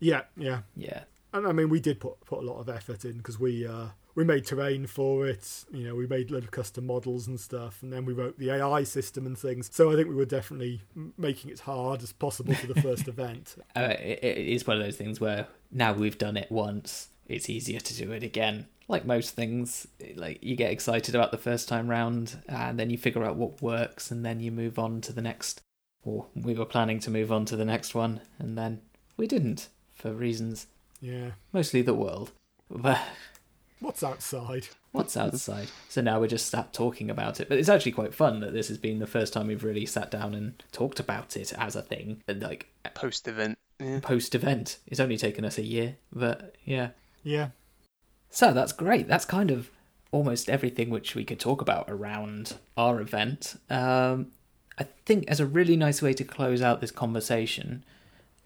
[0.00, 0.60] Yeah, yeah.
[0.76, 1.00] Yeah.
[1.32, 3.88] And I mean, we did put put a lot of effort in because we uh,
[4.14, 5.64] we made terrain for it.
[5.70, 8.84] You know, we made little custom models and stuff, and then we wrote the AI
[8.84, 9.68] system and things.
[9.72, 10.82] So I think we were definitely
[11.16, 13.56] making it as hard as possible for the first event.
[13.76, 17.50] Uh, it, it is one of those things where now we've done it once, it's
[17.50, 18.66] easier to do it again.
[18.88, 19.86] Like most things,
[20.16, 23.60] like you get excited about the first time round, and then you figure out what
[23.62, 25.60] works, and then you move on to the next.
[26.04, 28.80] Or we were planning to move on to the next one, and then
[29.16, 30.66] we didn't for reasons
[31.00, 31.32] Yeah.
[31.52, 32.30] mostly the world.
[32.70, 33.00] But
[33.80, 34.68] What's outside?
[34.92, 35.68] what's outside?
[35.88, 37.48] So now we're just sat talking about it.
[37.48, 40.10] But it's actually quite fun that this has been the first time we've really sat
[40.10, 42.22] down and talked about it as a thing.
[42.26, 44.00] And like Post event, yeah.
[44.00, 46.90] post event, it's only taken us a year, but yeah.
[47.22, 47.50] Yeah.
[48.30, 49.08] So that's great.
[49.08, 49.70] That's kind of
[50.10, 53.56] almost everything which we could talk about around our event.
[53.68, 54.32] Um,
[54.78, 57.84] I think as a really nice way to close out this conversation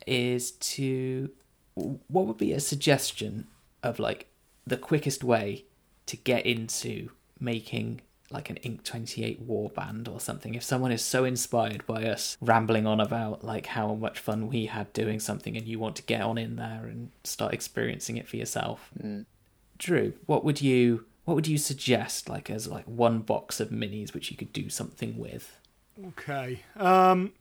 [0.07, 1.31] is to
[1.75, 3.47] what would be a suggestion
[3.83, 4.27] of like
[4.67, 5.65] the quickest way
[6.07, 10.55] to get into making like an Ink 28 warband or something.
[10.55, 14.67] If someone is so inspired by us rambling on about like how much fun we
[14.67, 18.27] had doing something and you want to get on in there and start experiencing it
[18.27, 18.91] for yourself.
[19.03, 19.27] Mm.
[19.83, 24.15] Drew, what would you what would you suggest like as like one box of minis
[24.15, 25.59] which you could do something with?
[26.09, 26.61] Okay.
[26.77, 27.33] Um,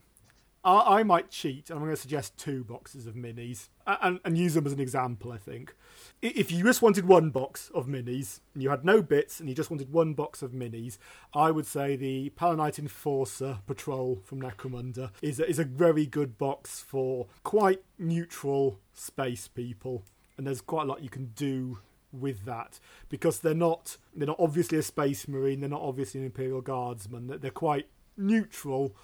[0.64, 4.38] I, I might cheat, and I'm going to suggest two boxes of minis and, and
[4.40, 5.32] use them as an example.
[5.32, 5.76] I think
[6.24, 9.54] if you just wanted one box of minis and you had no bits and you
[9.54, 10.98] just wanted one box of minis,
[11.36, 16.40] I would say the Palanite Enforcer Patrol from Necromunda is a, is a very good
[16.40, 20.06] box for quite neutral space people,
[20.38, 21.78] and there's quite a lot you can do
[22.12, 26.26] with that because they're not they're not obviously a space marine, they're not obviously an
[26.26, 27.88] Imperial Guardsman, they're quite
[28.18, 28.96] neutral,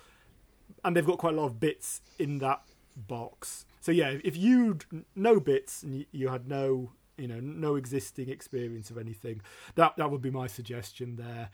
[0.83, 2.61] and they've got quite a lot of bits in that
[2.95, 3.65] box.
[3.81, 4.85] So yeah, if you'd
[5.15, 9.41] no bits and you had no you know no existing experience of anything
[9.75, 11.49] that that would be my suggestion there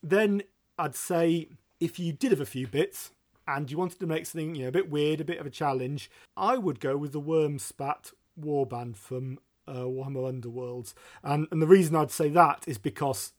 [0.00, 0.42] then
[0.78, 1.48] i'd say
[1.80, 3.10] if you did have a few bits
[3.46, 5.50] and you wanted to make something you know a bit weird a bit of a
[5.50, 9.38] challenge i would go with the Wurmspat warband from
[9.68, 13.32] uh, warhammer underworlds and and the reason i'd say that is because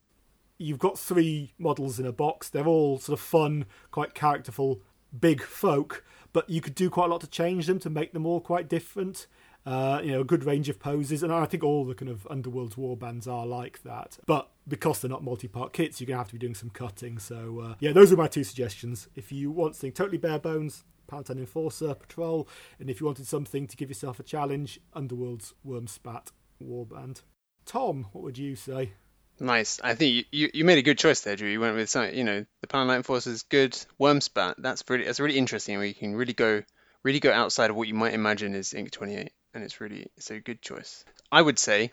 [0.57, 4.81] you've got three models in a box they're all sort of fun quite characterful
[5.19, 8.25] big folk but you could do quite a lot to change them to make them
[8.25, 9.27] all quite different
[9.65, 12.25] uh, you know, a good range of poses, and I think all the kind of
[12.29, 14.17] Underworld's war bands are like that.
[14.25, 17.19] But because they're not multi-part kits, you're gonna have to be doing some cutting.
[17.19, 19.09] So uh, yeah, those are my two suggestions.
[19.15, 22.47] If you want something totally bare bones, Palanite Enforcer Patrol,
[22.79, 26.27] and if you wanted something to give yourself a challenge, Underworld's Wurmspat
[26.61, 27.21] Warband.
[27.65, 28.93] Tom, what would you say?
[29.39, 29.79] Nice.
[29.81, 31.49] I think you, you, you, made a good choice there, Drew.
[31.49, 33.73] You went with something, you know, the Palanite Enforcer is good.
[33.99, 35.77] Wurmspat, that's really that's really interesting.
[35.77, 36.63] Where you can really go
[37.03, 40.31] really go outside of what you might imagine is Ink 28 and it's really it's
[40.31, 41.05] a good choice.
[41.31, 41.91] I would say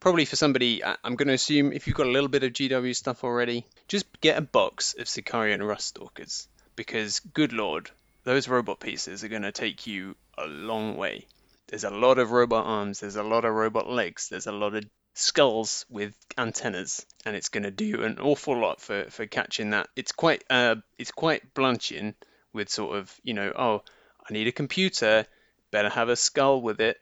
[0.00, 2.94] probably for somebody I'm going to assume if you've got a little bit of GW
[2.94, 6.46] stuff already, just get a box of Sicarian Ruststalkers
[6.76, 7.90] because good lord,
[8.24, 11.26] those robot pieces are going to take you a long way.
[11.68, 14.74] There's a lot of robot arms, there's a lot of robot legs, there's a lot
[14.74, 19.70] of skulls with antennas, and it's going to do an awful lot for, for catching
[19.70, 19.88] that.
[19.96, 22.14] It's quite uh, it's quite blunching
[22.52, 23.82] with sort of you know oh
[24.28, 25.26] I need a computer
[25.70, 27.00] better have a skull with it.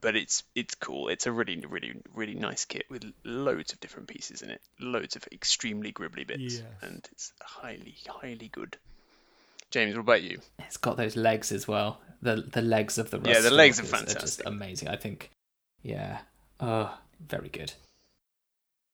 [0.00, 1.08] But it's it's cool.
[1.08, 5.14] It's a really really really nice kit with loads of different pieces in it, loads
[5.14, 6.62] of extremely gribbly bits, yes.
[6.82, 8.76] and it's highly highly good.
[9.74, 10.38] James, what about you?
[10.60, 12.00] It's got those legs as well.
[12.22, 14.18] The the legs of the yeah, the legs are fantastic.
[14.18, 14.86] Are just amazing.
[14.86, 15.32] I think,
[15.82, 16.18] yeah,
[16.60, 17.72] oh, very good.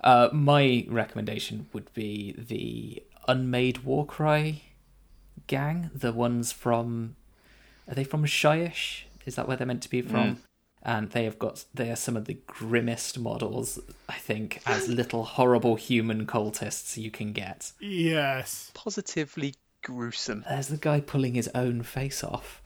[0.03, 4.63] Uh, my recommendation would be the Unmade Warcry
[5.47, 7.15] gang, the ones from
[7.87, 9.03] are they from Shyish?
[9.27, 10.37] Is that where they're meant to be from?
[10.37, 10.39] Mm.
[10.83, 13.79] And they have got they are some of the grimmest models,
[14.09, 17.73] I think, as little horrible human cultists you can get.
[17.81, 18.71] Yes.
[18.73, 19.53] Positively
[19.83, 20.45] gruesome.
[20.49, 22.63] There's the guy pulling his own face off,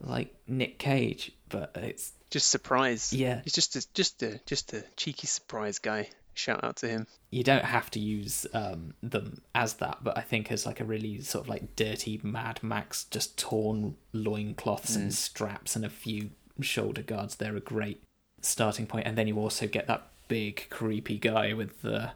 [0.00, 3.12] like Nick Cage, but it's just surprise.
[3.12, 6.08] Yeah, he's just a, just a just a cheeky surprise guy.
[6.32, 7.06] Shout out to him.
[7.30, 10.84] You don't have to use um, them as that, but I think as like a
[10.84, 15.02] really sort of like dirty Mad Max, just torn loincloths mm.
[15.02, 16.30] and straps and a few
[16.60, 18.02] shoulder guards, they're a great
[18.40, 19.06] starting point.
[19.06, 22.12] And then you also get that big creepy guy with the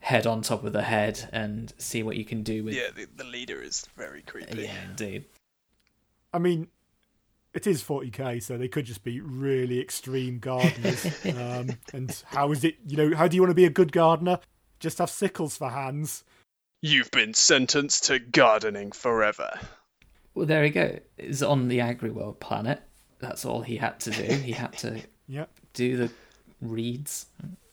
[0.00, 2.74] head on top of the head and see what you can do with.
[2.74, 4.62] Yeah, the, the leader is very creepy.
[4.62, 5.24] Yeah, indeed.
[6.32, 6.68] I mean,
[7.54, 11.04] it is 40k, so they could just be really extreme gardeners.
[11.36, 13.92] um, and how is it, you know, how do you want to be a good
[13.92, 14.38] gardener?
[14.80, 16.24] Just have sickles for hands.
[16.80, 19.58] You've been sentenced to gardening forever.
[20.34, 21.00] Well, there you go.
[21.16, 22.80] It's on the AgriWorld planet.
[23.18, 24.22] That's all he had to do.
[24.22, 25.50] He had to yep.
[25.72, 26.10] do the
[26.60, 27.26] reeds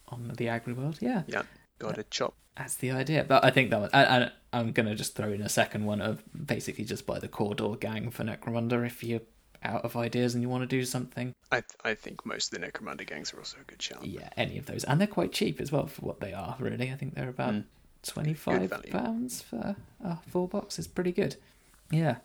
[0.08, 1.00] on the AgriWorld.
[1.00, 1.22] Yeah.
[1.28, 1.42] Yeah.
[1.78, 2.34] Got a chop.
[2.56, 3.24] That's the idea.
[3.24, 3.90] But I think that was.
[3.92, 7.28] I, am going to just throw in a second one of basically just buy the
[7.28, 9.20] Cawdor gang for Necromunda if you're
[9.62, 11.34] out of ideas and you want to do something.
[11.52, 14.06] I I think most of the Necromunda gangs are also a good shout.
[14.06, 16.56] Yeah, any of those, and they're quite cheap as well for what they are.
[16.58, 17.64] Really, I think they're about mm.
[18.02, 20.78] twenty five pounds for a full box.
[20.78, 21.36] Is pretty good.
[21.90, 22.16] Yeah.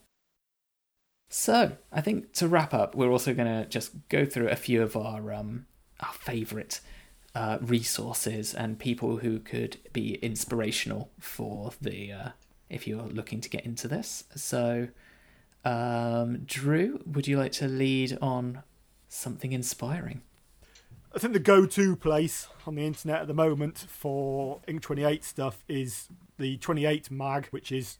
[1.30, 4.82] So I think to wrap up, we're also going to just go through a few
[4.82, 5.66] of our um
[6.00, 6.82] our favourite
[7.34, 12.30] uh, resources and people who could be inspirational for the uh,
[12.70, 14.24] if you're looking to get into this.
[14.36, 14.88] So
[15.64, 18.64] um, Drew, would you like to lead on
[19.10, 20.22] something inspiring?
[21.14, 25.62] I think the go-to place on the internet at the moment for Ink 28 stuff
[25.68, 26.08] is
[26.40, 27.98] the 28 mag, which is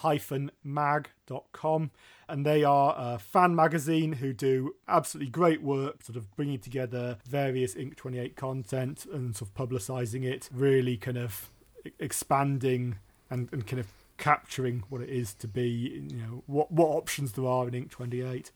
[0.00, 1.90] 28-mag.com.
[2.28, 7.18] And they are a fan magazine who do absolutely great work, sort of bringing together
[7.28, 11.50] various Ink 28 content and sort of publicising it, really kind of
[11.98, 12.96] expanding
[13.28, 13.88] and, and kind of
[14.18, 15.68] capturing what it is to be,
[16.10, 18.50] you know, what what options there are in Ink 28.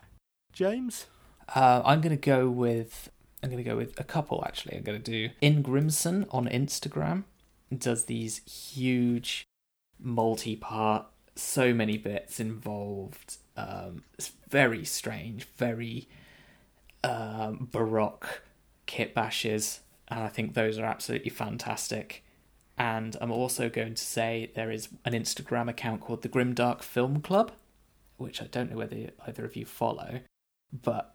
[0.53, 1.07] James,
[1.55, 3.11] uh, I'm going to go with
[3.43, 4.77] I'm going to go with a couple actually.
[4.77, 7.25] I'm going to do Ingrimson on Instagram.
[7.77, 9.45] Does these huge
[9.99, 11.07] multi-part
[11.39, 13.37] so many bits involved.
[13.57, 16.09] Um, it's very strange, very
[17.05, 18.43] um, baroque
[18.87, 22.25] kit bashes, and I think those are absolutely fantastic.
[22.79, 27.23] And I'm also going to say there is an Instagram account called the Grimdark Film
[27.23, 27.53] Club,
[28.19, 30.21] which I don't know whether either of you follow,
[30.73, 31.15] but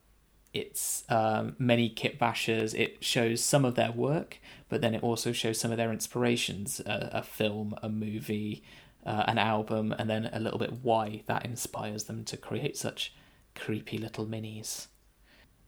[0.53, 2.77] it's um, many kit bashers.
[2.77, 6.79] It shows some of their work, but then it also shows some of their inspirations
[6.81, 8.63] a, a film, a movie,
[9.05, 13.13] uh, an album, and then a little bit why that inspires them to create such
[13.55, 14.87] creepy little minis.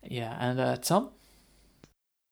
[0.04, 1.10] Yeah, and uh, Tom?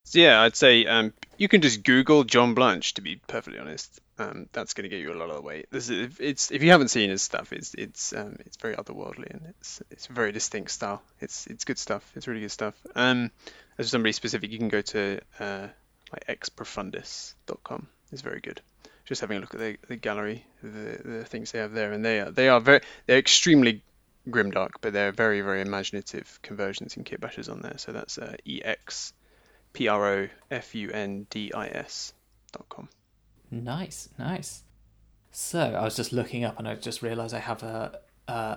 [0.03, 2.95] So yeah, I'd say um, you can just Google John Blanche.
[2.95, 5.65] To be perfectly honest, um, that's going to get you a lot of the way.
[5.71, 9.29] This is, it's if you haven't seen his stuff, it's it's um, it's very otherworldly
[9.31, 11.01] and it's it's a very distinct style.
[11.19, 12.09] It's it's good stuff.
[12.15, 12.75] It's really good stuff.
[12.95, 13.31] Um,
[13.77, 15.67] as somebody specific, you can go to uh,
[16.11, 17.87] like exprofundis.com.
[18.11, 18.61] It's very good.
[19.11, 22.05] Just having a look at the, the gallery, the the things they have there, and
[22.05, 23.83] they are they are very they're extremely
[24.29, 27.77] grimdark, but they're very very imaginative conversions in kit bashes on there.
[27.77, 29.11] So that's uh, ex
[29.73, 32.13] P R O F U N D I S
[32.53, 32.87] dot com.
[33.51, 34.63] Nice, nice.
[35.31, 37.99] So I was just looking up and I just realised I have a,
[38.29, 38.55] uh,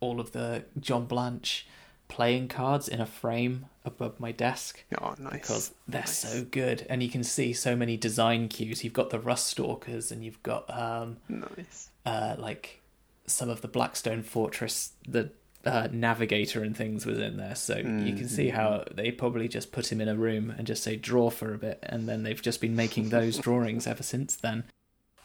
[0.00, 1.66] all of the John Blanche
[2.10, 4.84] playing cards in a frame above my desk.
[5.00, 5.32] Oh, nice.
[5.32, 6.18] Because they're nice.
[6.18, 8.84] so good, and you can see so many design cues.
[8.84, 11.88] You've got the Rust Stalkers, and you've got um, nice.
[12.04, 12.80] uh, like
[13.26, 15.30] some of the Blackstone Fortress, the
[15.64, 18.06] uh, navigator and things was in there, so mm-hmm.
[18.06, 20.96] you can see how they probably just put him in a room and just say
[20.96, 24.64] draw for a bit, and then they've just been making those drawings ever since then.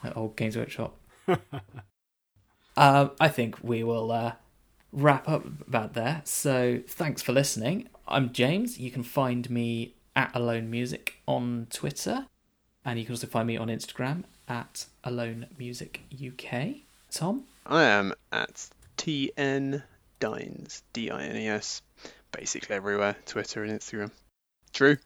[0.04, 0.98] At old Games Workshop.
[2.78, 4.34] uh, I think we will uh,
[4.96, 6.22] wrap up about there.
[6.24, 7.90] So thanks for listening.
[8.08, 8.80] I'm James.
[8.80, 12.28] You can find me at Alone Music on Twitter,
[12.86, 16.78] and you can also find me on Instagram at Alone Music UK.
[17.12, 19.84] Tom, I am at TN
[20.20, 21.82] Dines, D I N E S,
[22.32, 24.12] basically everywhere Twitter and Instagram.
[24.74, 24.98] True.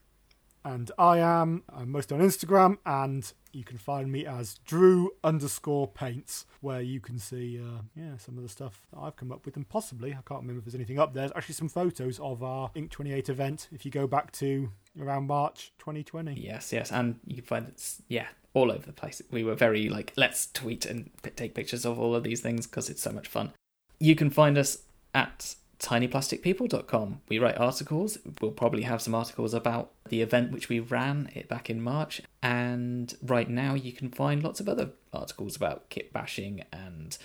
[0.64, 5.88] And I am I'm mostly on Instagram, and you can find me as Drew underscore
[5.88, 9.46] paints, where you can see uh, yeah some of the stuff that I've come up
[9.46, 11.22] with, and possibly I can't remember if there's anything up there.
[11.22, 13.68] There's actually some photos of our Ink 28 event.
[13.72, 16.34] If you go back to around March 2020.
[16.34, 19.22] Yes, yes, and you can find it's yeah all over the place.
[19.32, 22.90] We were very like let's tweet and take pictures of all of these things because
[22.90, 23.54] it's so much fun.
[24.00, 24.80] You can find us
[25.14, 27.22] at tinyplasticpeople.com.
[27.30, 28.18] We write articles.
[28.42, 32.22] We'll probably have some articles about the event which we ran it back in March.
[32.44, 37.18] And right now, you can find lots of other articles about kit bashing and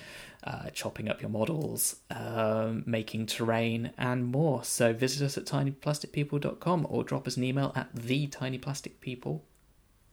[0.44, 4.62] uh, chopping up your models, um, making terrain, and more.
[4.62, 9.40] So visit us at tinyplasticpeople.com or drop us an email at thetinyplasticpeople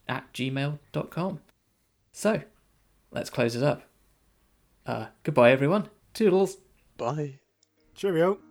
[0.08, 1.39] at gmail.com.
[2.12, 2.42] So
[3.12, 3.84] let's close it up.
[4.86, 5.89] Uh, goodbye, everyone.
[6.14, 6.58] Toodles.
[6.98, 7.41] Bye.
[8.02, 8.51] Cheerio.